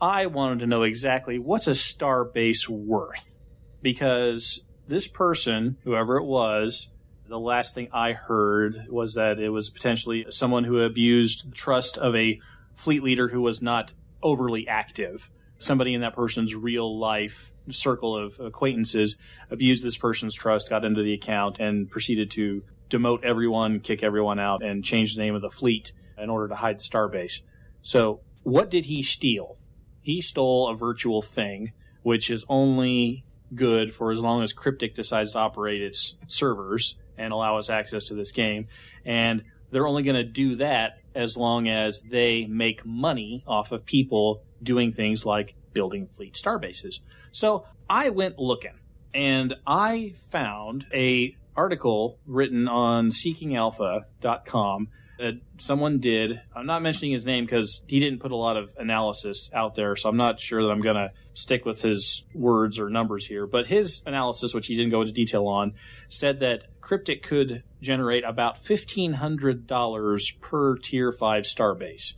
[0.00, 3.36] I wanted to know exactly what's a star base worth.
[3.82, 6.88] Because this person, whoever it was,
[7.28, 11.98] the last thing I heard was that it was potentially someone who abused the trust
[11.98, 12.40] of a
[12.74, 13.92] fleet leader who was not
[14.22, 15.30] overly active.
[15.58, 19.16] Somebody in that person's real life circle of acquaintances
[19.50, 22.62] abused this person's trust, got into the account, and proceeded to
[22.94, 26.54] demote everyone, kick everyone out, and change the name of the fleet in order to
[26.54, 27.40] hide the starbase.
[27.82, 29.56] So, what did he steal?
[30.00, 35.32] He stole a virtual thing, which is only good for as long as Cryptic decides
[35.32, 38.68] to operate its servers and allow us access to this game.
[39.04, 43.86] And they're only going to do that as long as they make money off of
[43.86, 47.00] people doing things like building fleet starbases.
[47.32, 48.78] So I went looking
[49.12, 54.88] and I found a article written on seekingalpha.com
[55.18, 56.40] that someone did.
[56.54, 59.94] I'm not mentioning his name because he didn't put a lot of analysis out there,
[59.96, 63.46] so I'm not sure that I'm going to stick with his words or numbers here.
[63.46, 65.74] But his analysis, which he didn't go into detail on,
[66.08, 72.14] said that Cryptic could generate about $1,500 per Tier 5 starbase.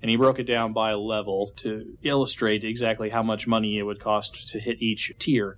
[0.00, 4.00] And he broke it down by level to illustrate exactly how much money it would
[4.00, 5.56] cost to hit each tier.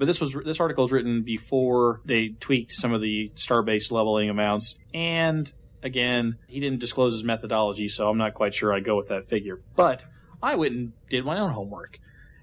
[0.00, 4.30] But this was this article was written before they tweaked some of the starbase leveling
[4.30, 8.96] amounts, and again, he didn't disclose his methodology, so I'm not quite sure I go
[8.96, 9.60] with that figure.
[9.76, 10.06] But
[10.42, 11.98] I went and did my own homework,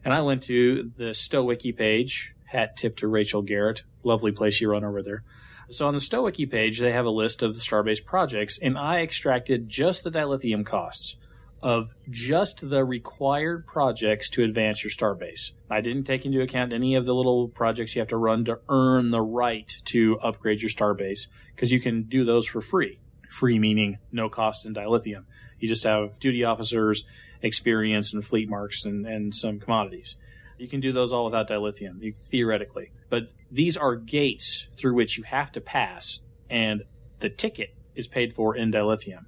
[0.05, 2.35] and I went to the StoWiki page.
[2.45, 5.23] Hat tip to Rachel Garrett, lovely place you run over there.
[5.71, 9.01] So on the StoWiki page, they have a list of the Starbase projects, and I
[9.01, 11.15] extracted just the dilithium costs
[11.61, 15.51] of just the required projects to advance your starbase.
[15.69, 18.59] I didn't take into account any of the little projects you have to run to
[18.69, 22.99] earn the right to upgrade your starbase because you can do those for free.
[23.29, 25.25] Free meaning no cost in dilithium.
[25.59, 27.03] You just have duty officers,
[27.41, 30.15] experience, and fleet marks and, and some commodities.
[30.57, 32.91] You can do those all without dilithium, you, theoretically.
[33.09, 36.83] But these are gates through which you have to pass, and
[37.19, 39.25] the ticket is paid for in dilithium.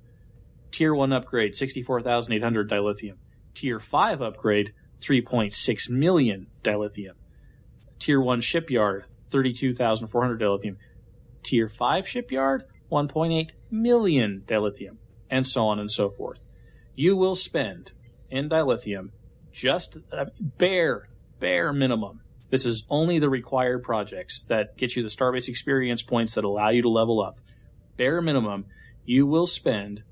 [0.72, 3.16] Tier 1 upgrade, 64,800 dilithium.
[3.54, 7.14] Tier 5 upgrade, 3.6 million dilithium.
[7.98, 10.78] Tier 1 shipyard, 32,400 dilithium.
[11.44, 14.98] Tier 5 shipyard, 1.8 million dilithium.
[15.30, 16.40] And so on and so forth.
[16.96, 17.92] You will spend
[18.30, 19.10] in dilithium
[19.52, 22.22] just a bare, bare minimum.
[22.50, 26.70] This is only the required projects that get you the Starbase experience points that allow
[26.70, 27.40] you to level up.
[27.96, 28.66] Bare minimum,
[29.06, 30.04] you will spend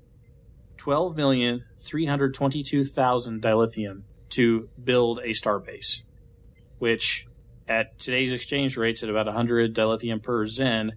[0.78, 6.02] 12,322,000 dilithium to build a starbase,
[6.78, 7.26] which
[7.68, 10.92] at today's exchange rates at about 100 dilithium per zen,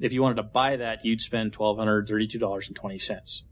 [0.00, 3.42] if you wanted to buy that, you'd spend $1,232.20.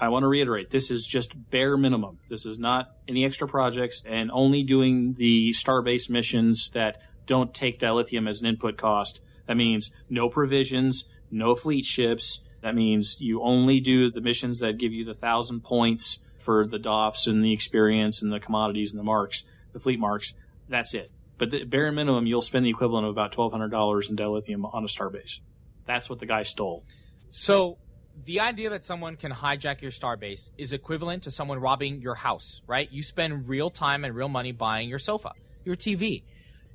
[0.00, 2.18] I want to reiterate, this is just bare minimum.
[2.28, 7.80] This is not any extra projects and only doing the star-based missions that don't take
[7.80, 9.20] dilithium as an input cost.
[9.46, 12.40] That means no provisions, no fleet ships.
[12.62, 16.78] That means you only do the missions that give you the thousand points for the
[16.78, 20.34] DOFs and the experience and the commodities and the marks, the fleet marks.
[20.68, 21.10] That's it.
[21.38, 24.88] But the bare minimum, you'll spend the equivalent of about $1,200 in dilithium on a
[24.88, 25.40] starbase.
[25.86, 26.84] That's what the guy stole.
[27.30, 27.78] So
[28.24, 32.62] the idea that someone can hijack your starbase is equivalent to someone robbing your house,
[32.66, 32.90] right?
[32.90, 35.32] You spend real time and real money buying your sofa,
[35.64, 36.22] your TV,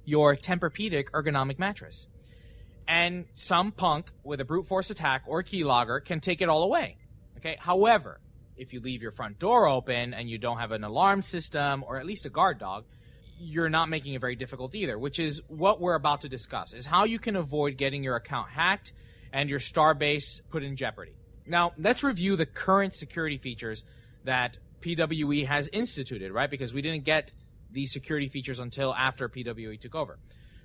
[0.05, 2.07] your Tempur-Pedic ergonomic mattress.
[2.87, 6.97] And some punk with a brute force attack or keylogger can take it all away.
[7.37, 7.57] Okay.
[7.59, 8.19] However,
[8.57, 11.97] if you leave your front door open and you don't have an alarm system or
[11.97, 12.85] at least a guard dog,
[13.39, 16.85] you're not making it very difficult either, which is what we're about to discuss is
[16.85, 18.93] how you can avoid getting your account hacked
[19.31, 21.13] and your starbase put in jeopardy.
[21.45, 23.83] Now, let's review the current security features
[24.23, 26.49] that PWE has instituted, right?
[26.49, 27.33] Because we didn't get
[27.71, 30.19] these security features until after PWE took over.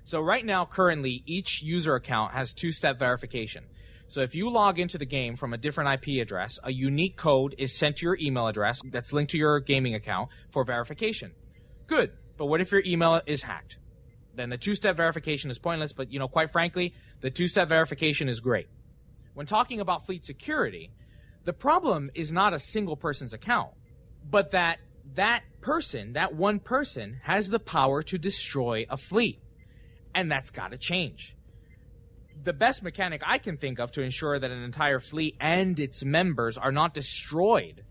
[0.04, 3.64] So right now, currently, each user account has two-step verification.
[4.08, 7.54] So if you log into the game from a different IP address, a unique code
[7.58, 11.32] is sent to your email address that's linked to your gaming account for verification.
[11.86, 12.12] Good.
[12.38, 13.78] But what if your email is hacked?
[14.34, 18.40] Then the two-step verification is pointless, but you know, quite frankly, the two-step verification is
[18.40, 18.68] great.
[19.38, 20.90] When talking about fleet security,
[21.44, 23.70] the problem is not a single person's account,
[24.28, 24.80] but that
[25.14, 29.40] that person, that one person, has the power to destroy a fleet.
[30.12, 31.36] And that's got to change.
[32.42, 36.04] The best mechanic I can think of to ensure that an entire fleet and its
[36.04, 37.84] members are not destroyed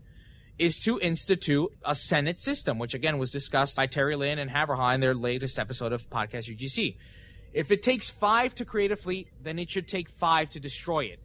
[0.58, 4.94] is to institute a Senate system, which again was discussed by Terry Lynn and Haverha
[4.94, 6.98] in their latest episode of Podcast UGC.
[7.54, 11.06] If it takes five to create a fleet, then it should take five to destroy
[11.06, 11.20] it.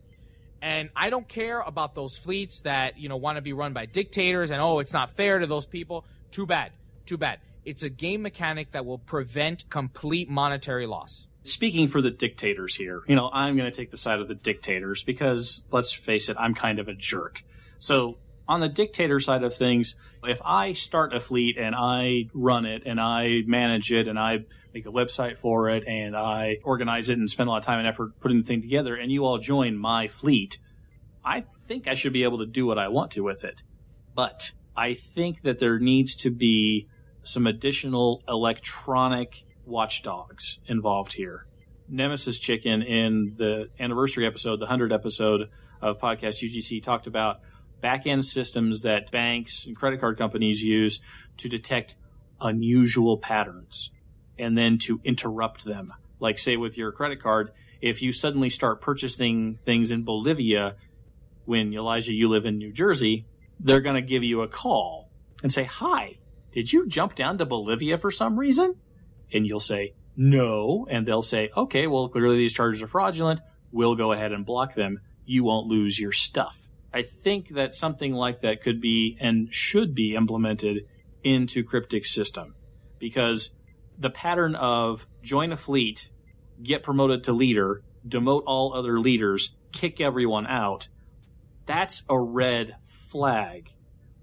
[0.63, 3.85] And I don't care about those fleets that, you know, want to be run by
[3.85, 6.05] dictators and, oh, it's not fair to those people.
[6.31, 6.71] Too bad.
[7.05, 7.39] Too bad.
[7.65, 11.27] It's a game mechanic that will prevent complete monetary loss.
[11.43, 14.35] Speaking for the dictators here, you know, I'm going to take the side of the
[14.35, 17.43] dictators because, let's face it, I'm kind of a jerk.
[17.79, 22.65] So, on the dictator side of things, if I start a fleet and I run
[22.65, 27.09] it and I manage it and I make a website for it and I organize
[27.09, 29.25] it and spend a lot of time and effort putting the thing together and you
[29.25, 30.57] all join my fleet,
[31.23, 33.63] I think I should be able to do what I want to with it.
[34.15, 36.87] But I think that there needs to be
[37.21, 41.45] some additional electronic watchdogs involved here.
[41.87, 45.49] Nemesis Chicken in the anniversary episode, the 100 episode
[45.81, 47.41] of Podcast UGC, talked about
[47.81, 50.99] back end systems that banks and credit card companies use
[51.37, 51.95] to detect
[52.41, 53.91] unusual patterns
[54.37, 55.93] and then to interrupt them.
[56.19, 60.75] Like, say, with your credit card, if you suddenly start purchasing things in Bolivia
[61.45, 63.25] when Elijah, you live in New Jersey,
[63.59, 65.09] they're going to give you a call
[65.41, 66.17] and say, Hi,
[66.53, 68.75] did you jump down to Bolivia for some reason?
[69.33, 70.87] And you'll say, No.
[70.89, 73.41] And they'll say, Okay, well, clearly these charges are fraudulent.
[73.71, 75.01] We'll go ahead and block them.
[75.25, 76.61] You won't lose your stuff.
[76.93, 80.85] I think that something like that could be and should be implemented
[81.23, 82.55] into Cryptic's system
[82.99, 83.49] because
[83.97, 86.09] the pattern of join a fleet,
[86.61, 90.87] get promoted to leader, demote all other leaders, kick everyone out,
[91.65, 93.69] that's a red flag.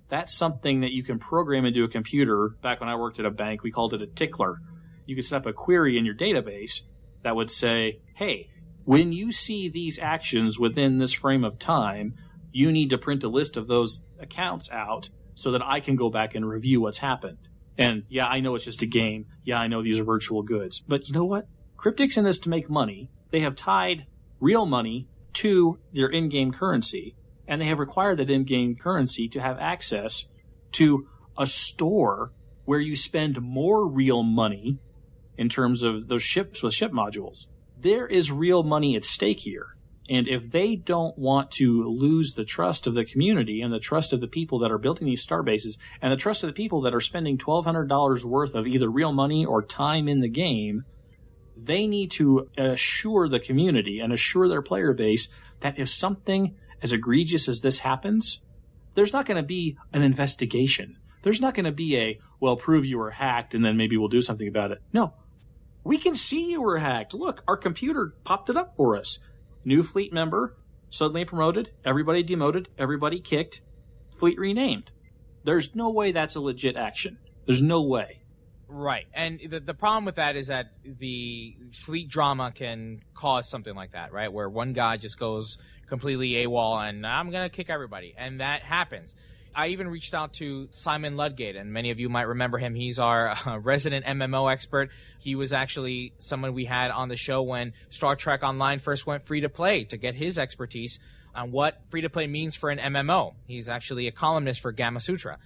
[0.08, 2.50] That's something that you can program into a computer.
[2.62, 4.58] Back when I worked at a bank, we called it a tickler.
[5.06, 6.82] You could set up a query in your database
[7.22, 8.50] that would say, hey,
[8.84, 12.14] when you see these actions within this frame of time,
[12.52, 16.10] you need to print a list of those accounts out so that I can go
[16.10, 17.38] back and review what's happened.
[17.78, 19.26] And yeah, I know it's just a game.
[19.44, 20.82] Yeah, I know these are virtual goods.
[20.86, 21.46] But you know what?
[21.76, 23.10] Cryptic's in this to make money.
[23.30, 24.06] They have tied
[24.38, 27.14] real money to their in-game currency,
[27.46, 30.26] and they have required that in-game currency to have access
[30.72, 31.06] to
[31.38, 32.32] a store
[32.64, 34.78] where you spend more real money
[35.38, 37.46] in terms of those ships with ship modules.
[37.78, 39.76] There is real money at stake here.
[40.10, 44.12] And if they don't want to lose the trust of the community and the trust
[44.12, 46.80] of the people that are building these star bases and the trust of the people
[46.80, 50.84] that are spending $1,200 worth of either real money or time in the game,
[51.56, 55.28] they need to assure the community and assure their player base
[55.60, 58.40] that if something as egregious as this happens,
[58.94, 60.96] there's not going to be an investigation.
[61.22, 64.08] There's not going to be a, well, prove you were hacked and then maybe we'll
[64.08, 64.82] do something about it.
[64.92, 65.14] No.
[65.84, 67.14] We can see you were hacked.
[67.14, 69.20] Look, our computer popped it up for us.
[69.64, 70.56] New fleet member,
[70.88, 73.60] suddenly promoted, everybody demoted, everybody kicked,
[74.18, 74.90] fleet renamed.
[75.44, 77.18] There's no way that's a legit action.
[77.46, 78.20] There's no way.
[78.68, 79.06] Right.
[79.12, 83.92] And the, the problem with that is that the fleet drama can cause something like
[83.92, 84.32] that, right?
[84.32, 85.58] Where one guy just goes
[85.88, 88.14] completely AWOL and I'm going to kick everybody.
[88.16, 89.14] And that happens.
[89.54, 92.74] I even reached out to Simon Ludgate, and many of you might remember him.
[92.74, 94.90] He's our uh, resident MMO expert.
[95.18, 99.24] He was actually someone we had on the show when Star Trek Online first went
[99.24, 100.98] free to play to get his expertise
[101.34, 103.34] on what free to play means for an MMO.
[103.46, 105.36] He's actually a columnist for Gamasutra.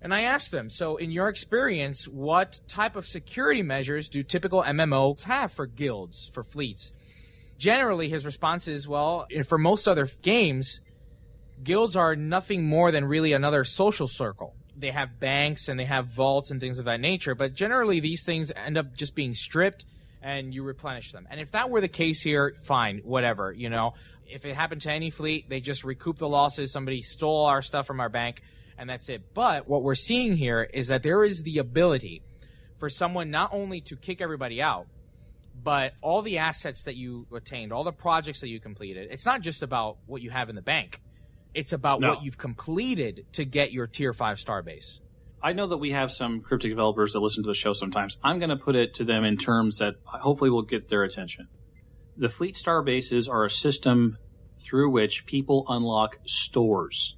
[0.00, 4.62] And I asked him, so in your experience, what type of security measures do typical
[4.62, 6.92] MMOs have for guilds, for fleets?
[7.56, 10.80] Generally, his response is, well, for most other games,
[11.62, 14.54] guilds are nothing more than really another social circle.
[14.76, 18.24] They have banks and they have vaults and things of that nature, but generally these
[18.24, 19.84] things end up just being stripped
[20.20, 21.28] and you replenish them.
[21.30, 23.94] And if that were the case here, fine, whatever, you know.
[24.26, 26.72] If it happened to any fleet, they just recoup the losses.
[26.72, 28.42] Somebody stole our stuff from our bank
[28.78, 29.34] and that's it.
[29.34, 32.22] But what we're seeing here is that there is the ability
[32.78, 34.86] for someone not only to kick everybody out,
[35.62, 39.40] but all the assets that you attained, all the projects that you completed, it's not
[39.40, 41.00] just about what you have in the bank.
[41.54, 42.10] It's about No.
[42.10, 45.00] what you've completed to get your tier five star base.
[45.42, 48.18] I know that we have some cryptic developers that listen to the show sometimes.
[48.22, 51.48] I'm going to put it to them in terms that hopefully will get their attention.
[52.16, 54.16] The Fleet Star bases are a system
[54.58, 57.16] through which people unlock stores.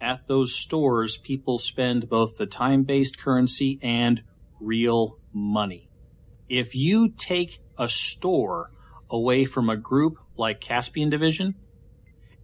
[0.00, 4.22] At those stores, people spend both the time based currency and
[4.58, 5.90] real money.
[6.48, 8.70] If you take a store
[9.10, 11.54] away from a group like Caspian Division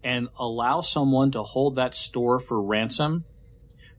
[0.07, 3.25] and allow someone to hold that store for ransom,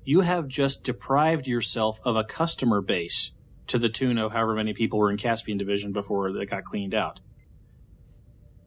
[0.06, 3.34] you have just deprived yourself of a customer base
[3.68, 6.96] to the tune of however many people were in Caspian Division before they got cleaned
[6.96, 7.20] out.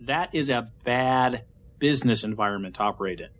[0.01, 1.47] That is a bad
[1.79, 3.31] business environment to operate in.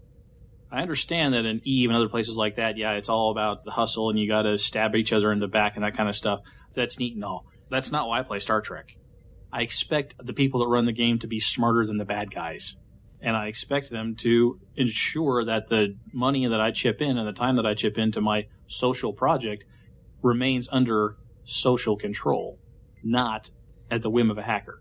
[0.73, 3.71] I understand that in Eve and other places like that, yeah, it's all about the
[3.71, 6.17] hustle and you got to stab each other in the back and that kind of
[6.17, 6.41] stuff.
[6.73, 7.45] That's neat and all.
[7.69, 8.97] That's not why I play Star Trek.
[9.53, 12.79] I expect the people that run the game to be smarter than the bad guys.
[13.23, 17.33] And I expect them to ensure that the money that I chip in and the
[17.33, 19.65] time that I chip into my social project
[20.23, 22.59] remains under social control,
[23.03, 23.51] not
[23.91, 24.81] at the whim of a hacker.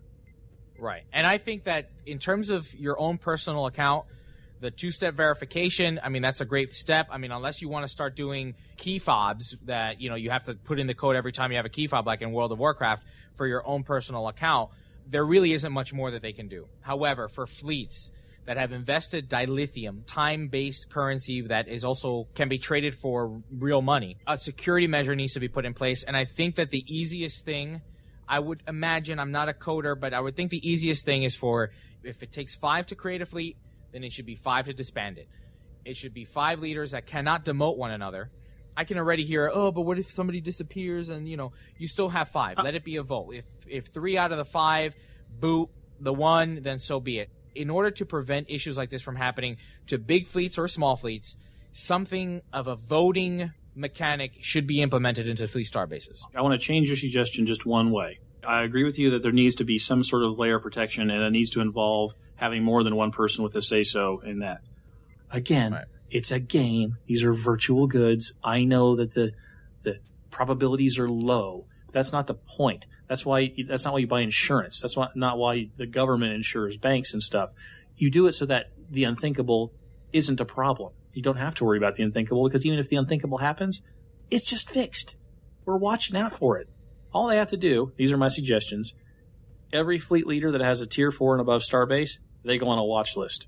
[0.78, 1.04] Right.
[1.12, 4.06] And I think that in terms of your own personal account,
[4.62, 7.08] the two step verification, I mean, that's a great step.
[7.12, 10.46] I mean, unless you want to start doing key fobs that, you know, you have
[10.46, 12.52] to put in the code every time you have a key fob, like in World
[12.52, 13.04] of Warcraft,
[13.36, 14.72] for your own personal account,
[15.08, 16.68] there really isn't much more that they can do.
[16.82, 18.12] However, for fleets
[18.50, 23.84] that have invested dilithium, time based currency that is also can be traded for real
[23.84, 26.02] money, a security measure needs to be put in place.
[26.02, 27.84] And I think that the easiest thing
[28.28, 31.36] I would imagine, I'm not a coder, but I would think the easiest thing is
[31.36, 31.70] for
[32.02, 33.56] if it takes five to create a fleet,
[33.92, 35.28] then it should be five to disband it.
[35.86, 38.32] It should be five leaders that cannot demote one another.
[38.76, 42.10] I can already hear, oh, but what if somebody disappears and you know you still
[42.10, 42.58] have five?
[42.58, 43.30] Uh Let it be a vote.
[43.32, 44.96] If if three out of the five
[45.40, 45.70] boot
[46.00, 47.30] the one, then so be it.
[47.56, 51.38] In order to prevent issues like this from happening to big fleets or small fleets,
[51.72, 56.26] something of a voting mechanic should be implemented into fleet star bases.
[56.36, 58.20] I want to change your suggestion just one way.
[58.46, 61.10] I agree with you that there needs to be some sort of layer of protection
[61.10, 64.40] and it needs to involve having more than one person with a say so in
[64.40, 64.62] that.
[65.32, 65.86] Again, Right.
[66.10, 66.98] it's a game.
[67.06, 68.34] These are virtual goods.
[68.44, 69.34] I know that the
[69.84, 70.00] the
[70.32, 71.66] probabilities are low.
[71.92, 72.86] That's not the point.
[73.10, 74.80] That's why that's not why you buy insurance.
[74.80, 77.50] That's why, not why the government insures banks and stuff.
[77.98, 79.74] You do it so that the unthinkable
[80.14, 80.94] isn't a problem.
[81.14, 83.82] You don't have to worry about the unthinkable because even if the unthinkable happens,
[84.30, 85.16] it's just fixed.
[85.66, 86.70] We're watching out for it.
[87.12, 88.94] All they have to do, these are my suggestions.
[89.74, 92.86] Every fleet leader that has a tier four and above starbase, they go on a
[92.86, 93.48] watch list.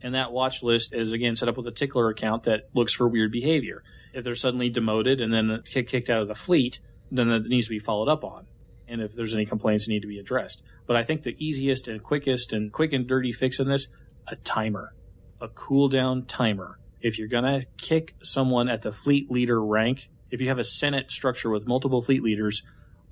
[0.00, 3.08] And that watch list is again set up with a tickler account that looks for
[3.08, 3.82] weird behavior.
[4.14, 6.78] If they're suddenly demoted and then kick- kicked out of the fleet,
[7.10, 8.46] then that needs to be followed up on.
[8.90, 10.62] And if there's any complaints that need to be addressed.
[10.86, 13.86] But I think the easiest and quickest and quick and dirty fix in this,
[14.26, 14.94] a timer.
[15.40, 16.78] A cooldown timer.
[17.00, 21.10] If you're gonna kick someone at the fleet leader rank, if you have a senate
[21.10, 22.62] structure with multiple fleet leaders,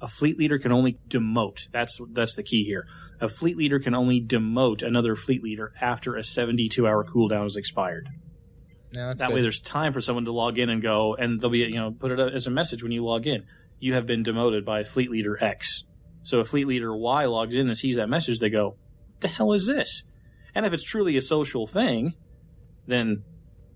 [0.00, 1.68] a fleet leader can only demote.
[1.72, 2.86] That's that's the key here.
[3.20, 7.56] A fleet leader can only demote another fleet leader after a 72 hour cooldown has
[7.56, 8.08] expired.
[8.92, 9.34] That's that good.
[9.34, 11.90] way, there's time for someone to log in and go, and they'll be you know
[11.90, 13.44] put it as a message when you log in.
[13.80, 15.84] You have been demoted by fleet leader X.
[16.22, 19.28] So if fleet leader Y logs in and sees that message, they go, "What the
[19.28, 20.02] hell is this?"
[20.54, 22.14] And if it's truly a social thing,
[22.86, 23.22] then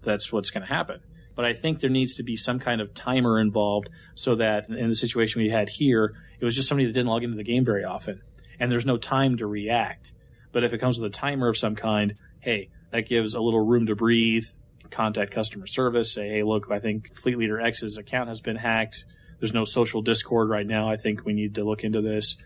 [0.03, 1.01] that's what's going to happen.
[1.35, 4.89] But I think there needs to be some kind of timer involved so that in
[4.89, 7.65] the situation we had here, it was just somebody that didn't log into the game
[7.65, 8.21] very often
[8.63, 10.13] and there's no time to react.
[10.53, 13.67] But if it comes with a timer of some kind, hey, that gives a little
[13.67, 14.45] room to breathe,
[14.89, 19.05] contact customer service, say, hey, look, I think Fleet Leader X's account has been hacked.
[19.43, 20.89] There's no social discord right now.
[20.89, 22.37] I think we need to look into this.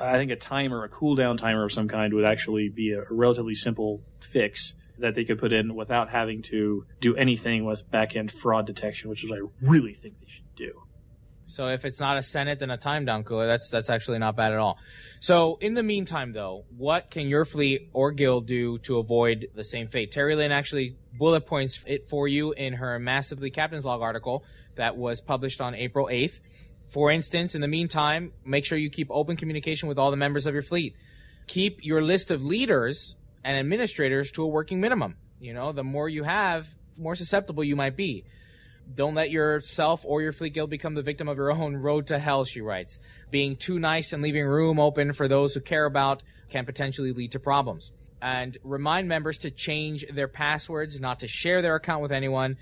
[0.00, 3.54] I think a timer, a cooldown timer of some kind would actually be a relatively
[3.54, 8.32] simple fix that they could put in without having to do anything with back end
[8.32, 10.80] fraud detection, which is what I really think they should do.
[11.46, 13.46] So if it's not a Senate, then a time down cooler.
[13.46, 14.78] That's that's actually not bad at all.
[15.20, 19.62] So in the meantime, though, what can your fleet or guild do to avoid the
[19.62, 20.10] same fate?
[20.10, 24.42] Terry Lynn actually bullet points it for you in her massively captain's log article
[24.76, 26.40] that was published on April eighth.
[26.88, 30.46] For instance, in the meantime, make sure you keep open communication with all the members
[30.46, 30.94] of your fleet.
[31.46, 35.16] Keep your list of leaders and administrators to a working minimum.
[35.40, 38.24] You know, the more you have, more susceptible you might be.
[38.92, 42.18] Don't let yourself or your fleet guild become the victim of your own road to
[42.18, 43.00] hell, she writes.
[43.30, 47.32] Being too nice and leaving room open for those who care about can potentially lead
[47.32, 47.92] to problems.
[48.22, 52.56] And remind members to change their passwords, not to share their account with anyone,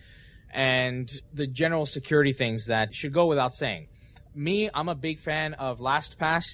[0.54, 3.88] and the general security things that should go without saying.
[4.34, 6.44] Me, I'm a big fan of LastPass.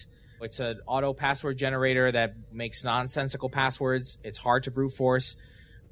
[0.40, 4.18] It's an auto password generator that makes nonsensical passwords.
[4.24, 5.36] It's hard to brute force,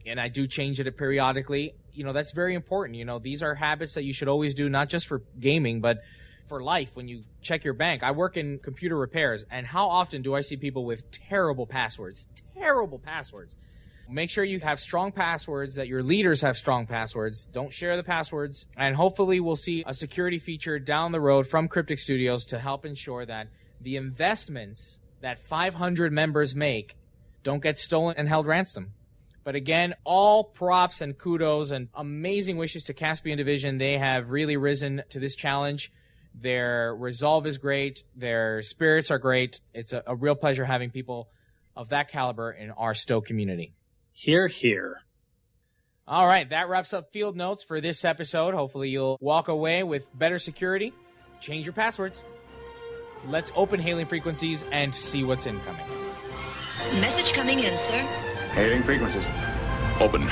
[0.07, 1.75] and I do change it periodically.
[1.93, 2.97] You know, that's very important.
[2.97, 5.99] You know, these are habits that you should always do, not just for gaming, but
[6.47, 8.03] for life when you check your bank.
[8.03, 12.27] I work in computer repairs, and how often do I see people with terrible passwords?
[12.55, 13.55] Terrible passwords.
[14.11, 17.47] Make sure you have strong passwords, that your leaders have strong passwords.
[17.47, 18.67] Don't share the passwords.
[18.77, 22.87] And hopefully, we'll see a security feature down the road from Cryptic Studios to help
[22.87, 23.49] ensure that
[23.81, 26.97] the investments that 500 members make
[27.43, 28.93] don't get stolen and held ransom.
[29.45, 33.79] But again, all props and kudos and amazing wishes to Caspian Division.
[33.79, 35.93] They have really risen to this challenge.
[36.35, 38.05] Their resolve is great.
[38.17, 39.61] Their spirits are great.
[39.75, 41.29] It's a, a real pleasure having people
[41.77, 43.73] of that caliber in our STO community.
[44.21, 45.03] Here, here.
[46.09, 48.53] All right, that wraps up field notes for this episode.
[48.53, 50.93] Hopefully, you'll walk away with better security.
[51.39, 52.25] Change your passwords.
[53.29, 55.87] Let's open hailing frequencies and see what's incoming.
[56.95, 58.01] Message coming in, sir.
[58.55, 59.25] Hailing frequencies.
[60.01, 60.27] Open.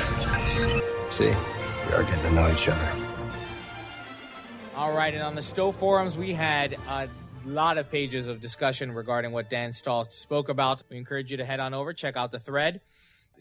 [1.13, 2.93] See, we are getting to know each other.
[4.75, 7.09] All right, and on the STO forums, we had a
[7.45, 10.83] lot of pages of discussion regarding what Dan Stahl spoke about.
[10.91, 12.81] We encourage you to head on over, check out the thread.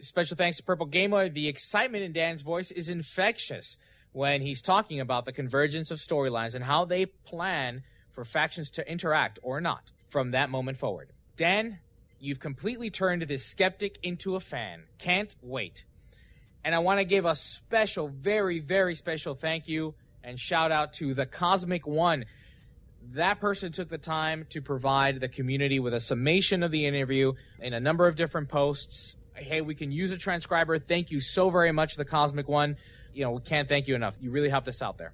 [0.01, 1.29] Special thanks to Purple Gamer.
[1.29, 3.77] The excitement in Dan's voice is infectious
[4.11, 8.89] when he's talking about the convergence of storylines and how they plan for factions to
[8.89, 11.11] interact or not from that moment forward.
[11.37, 11.79] Dan,
[12.19, 14.83] you've completely turned this skeptic into a fan.
[14.97, 15.85] Can't wait.
[16.63, 20.93] And I want to give a special, very, very special thank you and shout out
[20.93, 22.25] to the Cosmic One.
[23.13, 27.33] That person took the time to provide the community with a summation of the interview
[27.59, 29.15] in a number of different posts.
[29.35, 30.79] Hey, we can use a transcriber.
[30.79, 32.77] Thank you so very much, the Cosmic One.
[33.13, 34.15] You know, we can't thank you enough.
[34.19, 35.13] You really helped us out there.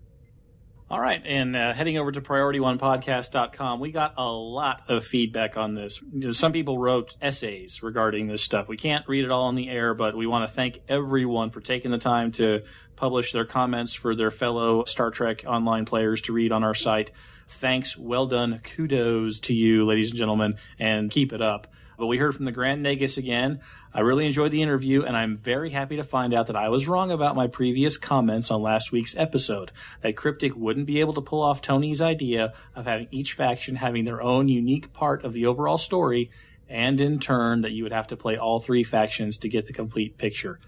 [0.92, 5.74] All right, and uh, heading over to PriorityOnePodcast.com, we got a lot of feedback on
[5.74, 6.02] this.
[6.02, 8.68] You know, some people wrote essays regarding this stuff.
[8.68, 11.62] We can't read it all on the air, but we want to thank everyone for
[11.62, 12.64] taking the time to
[12.98, 17.12] publish their comments for their fellow Star Trek online players to read on our site.
[17.48, 21.68] Thanks, well done, kudos to you, ladies and gentlemen, and keep it up.
[22.02, 23.60] But we heard from the Grand Negus again.
[23.94, 26.88] I really enjoyed the interview, and I'm very happy to find out that I was
[26.88, 29.72] wrong about my previous comments on last week's episode.
[30.02, 34.06] That Cryptic wouldn't be able to pull off Tony's idea of having each faction having
[34.06, 36.32] their own unique part of the overall story,
[36.68, 39.74] and in turn, that you would have to play all three factions to get the
[39.74, 40.60] complete picture.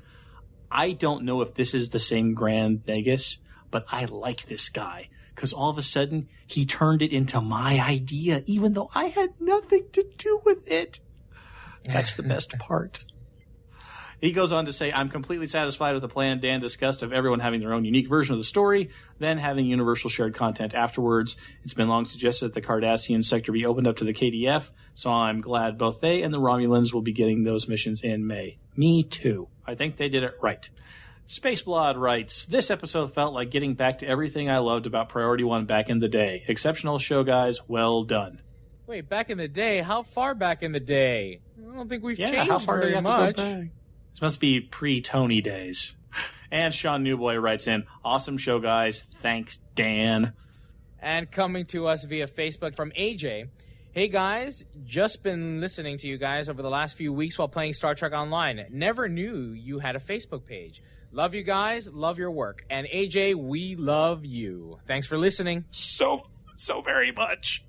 [0.69, 3.39] I don't know if this is the same Grand Negus,
[3.71, 7.79] but I like this guy because all of a sudden he turned it into my
[7.79, 10.99] idea, even though I had nothing to do with it.
[11.83, 13.03] That's the best part.
[14.23, 17.41] He goes on to say, I'm completely satisfied with the plan Dan discussed of everyone
[17.41, 21.35] having their own unique version of the story, then having universal shared content afterwards.
[21.63, 25.11] It's been long suggested that the Cardassian sector be opened up to the KDF, so
[25.11, 28.59] I'm glad both they and the Romulans will be getting those missions in May.
[28.77, 29.49] Me too.
[29.67, 30.69] I think they did it right.
[31.27, 35.65] Spaceblood writes, This episode felt like getting back to everything I loved about Priority One
[35.65, 36.45] back in the day.
[36.47, 37.59] Exceptional show, guys.
[37.67, 38.41] Well done.
[38.87, 39.81] Wait, back in the day?
[39.81, 41.41] How far back in the day?
[41.73, 43.35] I don't think we've Yeah, changed how far do very you have much.
[43.35, 43.67] to go back?
[44.11, 45.95] This must be pre-Tony days.
[46.51, 49.01] And Sean Newboy writes in, "Awesome show, guys.
[49.21, 50.33] Thanks, Dan."
[51.01, 53.45] And coming to us via Facebook from AJ.
[53.91, 57.73] Hey guys, just been listening to you guys over the last few weeks while playing
[57.73, 58.65] Star Trek Online.
[58.71, 60.81] Never knew you had a Facebook page.
[61.11, 62.65] Love you guys, love your work.
[62.71, 64.79] And AJ, we love you.
[64.87, 65.65] Thanks for listening.
[65.71, 66.23] So
[66.55, 67.63] so very much.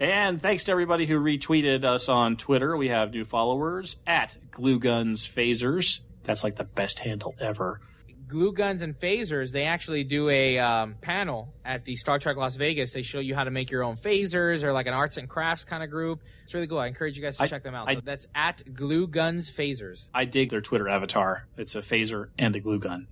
[0.00, 2.74] And thanks to everybody who retweeted us on Twitter.
[2.76, 6.00] We have new followers at Glue Guns Phasers.
[6.24, 7.80] That's like the best handle ever.
[8.26, 12.54] Glue guns and phasers, they actually do a um, panel at the Star Trek Las
[12.54, 12.92] Vegas.
[12.92, 15.64] They show you how to make your own phasers or like an arts and crafts
[15.64, 16.22] kind of group.
[16.44, 16.78] It's really cool.
[16.78, 17.90] I encourage you guys to I- check them out.
[17.90, 20.06] I- so that's at Glue Guns Phasers.
[20.14, 21.48] I dig their Twitter avatar.
[21.56, 23.08] It's a phaser and a glue gun.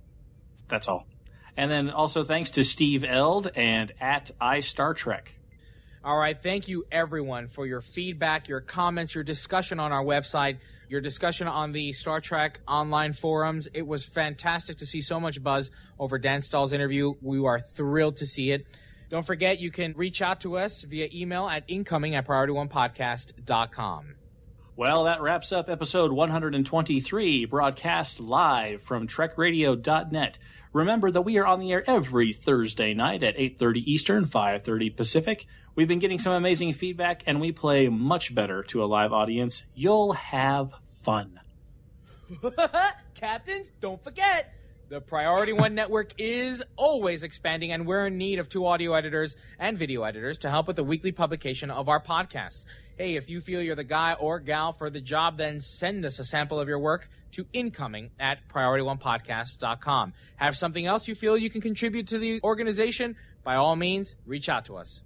[0.69, 1.05] That's all.
[1.57, 5.27] And then also thanks to Steve Eld and at iStarTrek.
[6.03, 6.41] All right.
[6.41, 11.47] Thank you, everyone, for your feedback, your comments, your discussion on our website, your discussion
[11.47, 13.67] on the Star Trek online forums.
[13.73, 17.15] It was fantastic to see so much buzz over Dan Stahl's interview.
[17.21, 18.65] We are thrilled to see it.
[19.09, 24.15] Don't forget, you can reach out to us via email at incoming at priorityonepodcast.com.
[24.75, 30.37] Well, that wraps up episode 123, broadcast live from TrekRadio.net.
[30.71, 35.45] Remember that we are on the air every Thursday night at 8:30 Eastern, 5:30 Pacific.
[35.79, 39.63] We've been getting some amazing feedback, and we play much better to a live audience.
[39.73, 41.39] You'll have fun.
[43.13, 44.53] Captains, don't forget.
[44.89, 49.37] The Priority One Network is always expanding, and we're in need of two audio editors
[49.57, 52.65] and video editors to help with the weekly publication of our podcasts.
[52.97, 56.19] Hey, if you feel you're the guy or gal for the job, then send us
[56.19, 60.11] a sample of your work to incoming at priorityonepodcast.com.
[60.35, 63.15] Have something else you feel you can contribute to the organization?
[63.45, 65.03] By all means, reach out to us.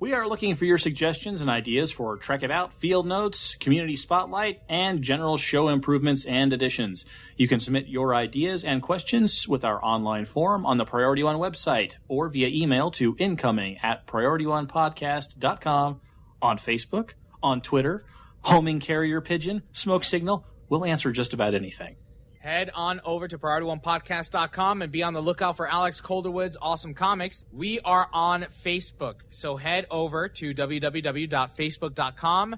[0.00, 3.96] We are looking for your suggestions and ideas for Trek It Out, field notes, community
[3.96, 7.04] spotlight, and general show improvements and additions.
[7.36, 11.36] You can submit your ideas and questions with our online form on the Priority One
[11.36, 16.00] website or via email to incoming at priorityonepodcast.com
[16.40, 17.10] on Facebook,
[17.42, 18.06] on Twitter,
[18.44, 20.46] homing carrier pigeon, smoke signal.
[20.70, 21.96] We'll answer just about anything.
[22.40, 27.44] Head on over to PriorityOnePodcast.com and be on the lookout for Alex Calderwood's awesome comics.
[27.52, 32.56] We are on Facebook, so head over to www.facebook.com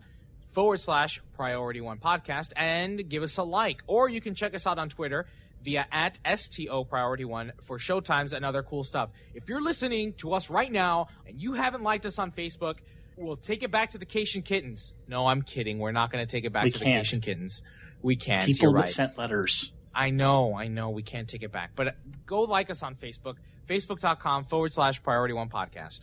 [0.53, 3.83] forward slash Priority One Podcast and give us a like.
[3.89, 5.26] Or you can check us out on Twitter
[5.64, 9.11] via at STO Priority One for showtimes and other cool stuff.
[9.35, 12.78] If you're listening to us right now and you haven't liked us on Facebook,
[13.16, 14.95] we'll take it back to the Caitian Kittens.
[15.09, 15.80] No, I'm kidding.
[15.80, 17.05] We're not going to take it back We to the can't.
[17.05, 17.64] Caitian Kittens.
[18.03, 18.44] We can't.
[18.44, 18.88] People right.
[18.88, 19.72] sent letters.
[19.94, 21.72] I know, I know, we can't take it back.
[21.76, 21.90] But uh,
[22.26, 23.36] go like us on Facebook,
[23.68, 26.00] facebook.com forward slash priority one podcast.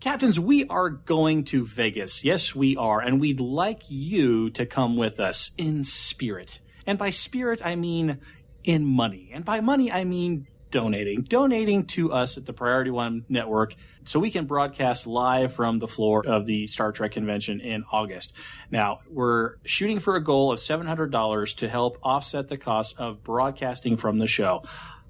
[0.00, 2.24] Captains, we are going to Vegas.
[2.24, 3.00] Yes, we are.
[3.00, 6.60] And we'd like you to come with us in spirit.
[6.86, 8.18] And by spirit, I mean
[8.62, 9.30] in money.
[9.32, 11.22] And by money, I mean donating.
[11.22, 15.86] Donating to us at the Priority One Network so we can broadcast live from the
[15.86, 18.32] floor of the Star Trek convention in August.
[18.72, 23.96] Now, we're shooting for a goal of $700 to help offset the cost of broadcasting
[23.96, 24.64] from the show.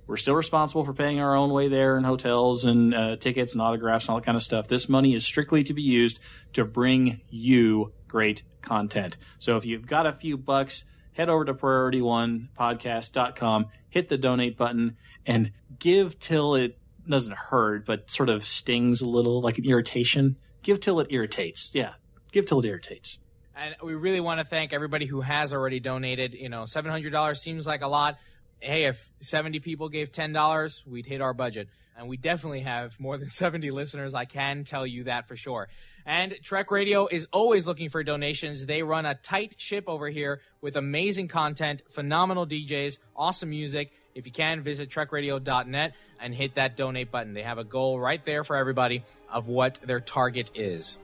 [0.07, 3.63] We're still responsible for paying our own way there and hotels and uh, tickets and
[3.63, 4.69] autographs and all that kind of stuff.
[4.69, 6.21] This money is strictly to be used
[6.53, 9.17] to bring you great content.
[9.39, 10.85] So if you've got a few bucks,
[11.15, 18.11] head over to priority1podcast.com, hit the donate button, and give till it doesn't hurt, but
[18.11, 20.37] sort of stings a little like an irritation.
[20.63, 21.71] Give till it irritates.
[21.75, 21.95] Yeah.
[22.33, 23.19] Give till it irritates.
[23.57, 26.35] And we really want to thank everybody who has already donated.
[26.35, 28.19] You know, $700 seems like a lot.
[28.61, 31.69] Hey, if 70 people gave $10, we'd hit our budget.
[31.97, 34.15] And we definitely have more than 70 listeners.
[34.15, 35.69] I can tell you that for sure.
[36.07, 38.67] And Trek Radio is always looking for donations.
[38.67, 43.93] They run a tight ship over here with amazing content, phenomenal DJs, awesome music.
[44.15, 47.35] If you can, visit trekradio.net and hit that donate button.
[47.35, 50.99] They have a goal right there for everybody of what their target is.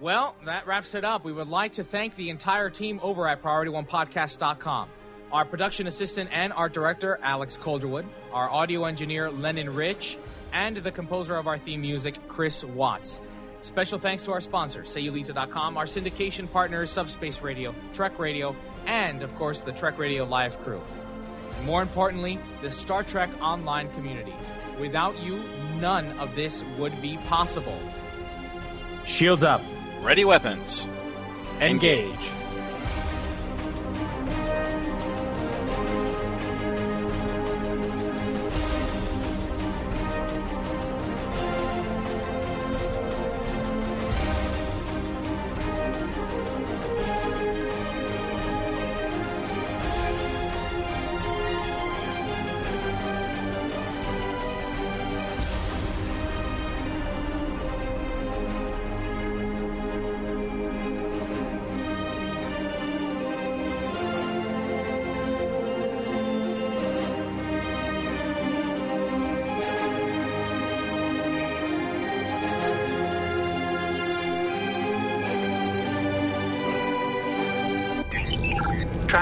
[0.00, 1.24] Well, that wraps it up.
[1.24, 4.88] We would like to thank the entire team over at PriorityOnePodcast.com.
[5.32, 10.18] Our production assistant and art director, Alex Calderwood, our audio engineer, Lennon Rich,
[10.52, 13.20] and the composer of our theme music, Chris Watts.
[13.62, 18.56] Special thanks to our sponsor, Sayulita.com, our syndication partners, Subspace Radio, Trek Radio,
[18.86, 20.80] and, of course, the Trek Radio Live crew.
[21.60, 24.32] And more importantly, the Star Trek online community.
[24.80, 25.44] Without you,
[25.78, 27.78] none of this would be possible.
[29.04, 29.60] Shields up.
[30.00, 30.86] Ready weapons.
[31.60, 32.39] Engage.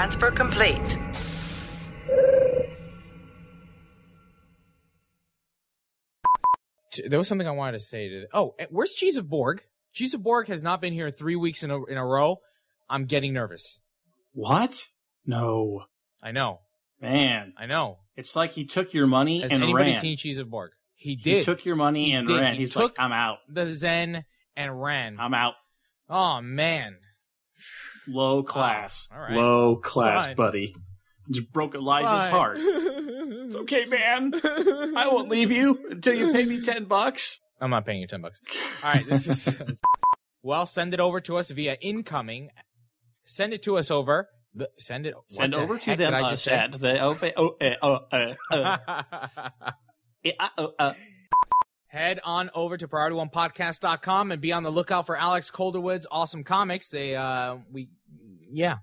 [0.09, 0.97] Transfer complete.
[7.07, 8.25] There was something I wanted to say to.
[8.33, 9.61] Oh, eh, where's Cheese of Borg?
[9.93, 12.37] Cheese of Borg has not been here three weeks in a in a row.
[12.89, 13.79] I'm getting nervous.
[14.33, 14.85] What?
[15.25, 15.83] No.
[16.21, 16.61] I know.
[16.99, 17.99] Man, I know.
[18.17, 20.01] it's like he took your money Has and anybody ran.
[20.01, 20.71] seen Cheese of Borg?
[20.95, 21.37] He did.
[21.39, 22.37] he took your money He and did.
[22.37, 22.53] ran.
[22.55, 23.37] He He's took- like, I'm out.
[23.47, 24.25] the Zen
[24.57, 25.17] and ran.
[25.19, 25.53] I'm out.
[26.09, 26.97] oh man.
[28.09, 29.07] Low class.
[29.11, 29.31] right.
[29.31, 30.35] Low class, Fine.
[30.35, 30.75] buddy.
[31.31, 32.31] Just broke Elijah's Fine.
[32.31, 32.59] heart.
[33.49, 34.31] It's okay, man.
[34.43, 37.39] I won't leave you until you pay me ten bucks.
[37.59, 38.39] I'm not paying you ten bucks.
[38.83, 39.57] All right, this is.
[40.43, 42.49] well, send it over to us via incoming.
[43.25, 44.29] Send it to us over.
[44.77, 45.15] Send it.
[45.29, 48.35] Send the over to them I us just at the oh, oh, uh, oh, uh,
[48.51, 48.77] uh,
[50.25, 50.93] uh, uh, uh.
[51.87, 56.89] Head on over to PriorityOnePodcast.com and be on the lookout for Alex Calderwood's awesome comics.
[56.89, 57.89] They, uh, we,
[58.51, 58.77] yeah.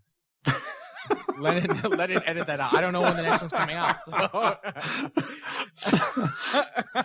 [1.38, 2.74] let it, let it edit that out.
[2.74, 3.96] I don't know when the next one's coming out.
[4.04, 5.98] So.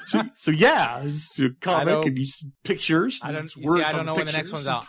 [0.06, 2.26] so, so yeah, it's a comic and you
[2.64, 3.20] pictures.
[3.24, 4.86] I don't, you see, I don't know when the next one's out.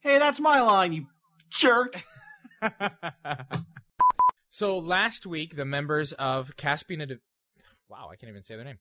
[0.00, 1.06] Hey, that's my line, you
[1.50, 2.04] jerk.
[4.48, 7.06] so last week, the members of Caspian.
[7.08, 7.20] Div-
[7.88, 8.78] wow, I can't even say their name.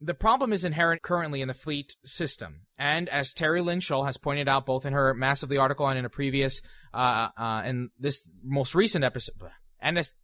[0.00, 4.48] The problem is inherent currently in the fleet system, and as Terry Lynn has pointed
[4.48, 6.60] out both in her massively article and in a previous,
[6.92, 9.34] uh, uh, in this most recent episode,
[9.80, 10.14] and this.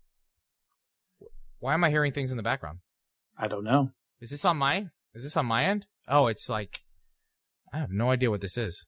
[1.60, 2.78] Why am I hearing things in the background?
[3.38, 3.90] I don't know.
[4.20, 4.88] Is this on my?
[5.14, 5.86] Is this on my end?
[6.08, 6.80] Oh, it's like,
[7.72, 8.86] I have no idea what this is.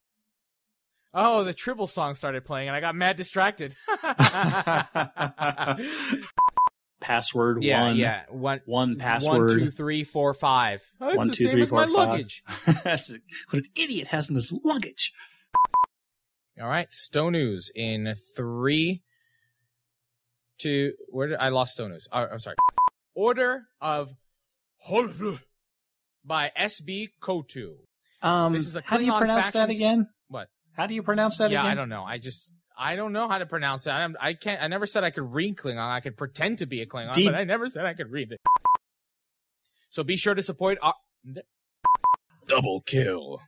[1.14, 3.76] Oh, the Tribble song started playing, and I got mad distracted.
[7.02, 7.96] Password yeah, one.
[7.96, 8.22] yeah.
[8.30, 9.50] One, One password.
[9.50, 10.82] One, two, three, four, five.
[11.00, 11.92] Oh, it's One, the two, same three, as four, my five.
[11.92, 12.44] luggage.
[12.84, 13.14] That's a,
[13.50, 15.12] what an idiot has in his luggage.
[16.60, 19.02] All right, STO News in three,
[20.58, 20.92] two.
[21.08, 22.06] Where did I lost STO News?
[22.12, 22.56] Oh, I'm sorry.
[23.14, 24.12] Order of
[24.88, 25.40] Holfl
[26.24, 27.74] by SB Kotu.
[28.22, 30.08] Um, This is a how do you Klingon pronounce that again?
[30.28, 30.48] What?
[30.74, 31.72] How do you pronounce that yeah, again?
[31.72, 32.04] I don't know.
[32.04, 32.48] I just
[32.78, 33.90] I don't know how to pronounce it.
[33.90, 34.62] I, I can't.
[34.62, 35.78] I never said I could read Klingon.
[35.78, 38.32] I could pretend to be a Klingon, Deep- but I never said I could read
[38.32, 38.40] it.
[39.90, 40.94] So be sure to support our
[42.46, 43.40] double kill.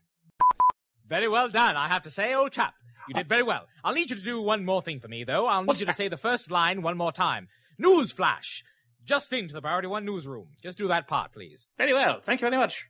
[1.07, 2.75] Very well done, I have to say, old chap.
[3.09, 3.67] You did very well.
[3.83, 5.47] I'll need you to do one more thing for me, though.
[5.47, 5.93] I'll need What's you that?
[5.97, 7.49] to say the first line one more time.
[7.79, 8.63] News flash.
[9.05, 10.49] Just into the Priority One newsroom.
[10.63, 11.67] Just do that part, please.
[11.77, 12.21] Very well.
[12.25, 12.87] Thank you very much.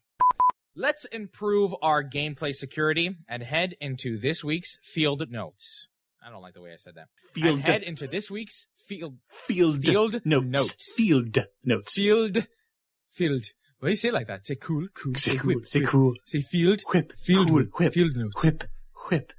[0.77, 5.89] Let's improve our gameplay security and head into this week's field notes.
[6.25, 7.09] I don't like the way I said that.
[7.35, 10.47] Field and head into this week's field field, Field notes.
[10.47, 10.95] notes.
[10.95, 11.95] Field notes.
[11.95, 12.47] field
[13.13, 13.45] field.
[13.81, 14.47] Why do you say like that?
[14.47, 15.15] Say cool, cool.
[15.17, 15.55] Say cool.
[15.57, 15.89] whip, Say whip.
[15.89, 16.15] cool.
[16.27, 16.83] Say field.
[16.93, 17.13] Whip.
[17.19, 17.63] Field cool.
[17.79, 17.93] Whip.
[17.93, 18.43] Field notes.
[18.43, 18.65] Whip.
[19.11, 19.33] Whip.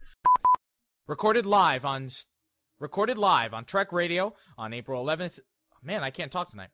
[1.07, 2.09] Recorded live on
[2.79, 5.39] recorded live on Trek Radio on April 11th.
[5.83, 6.69] Man, I can't talk tonight.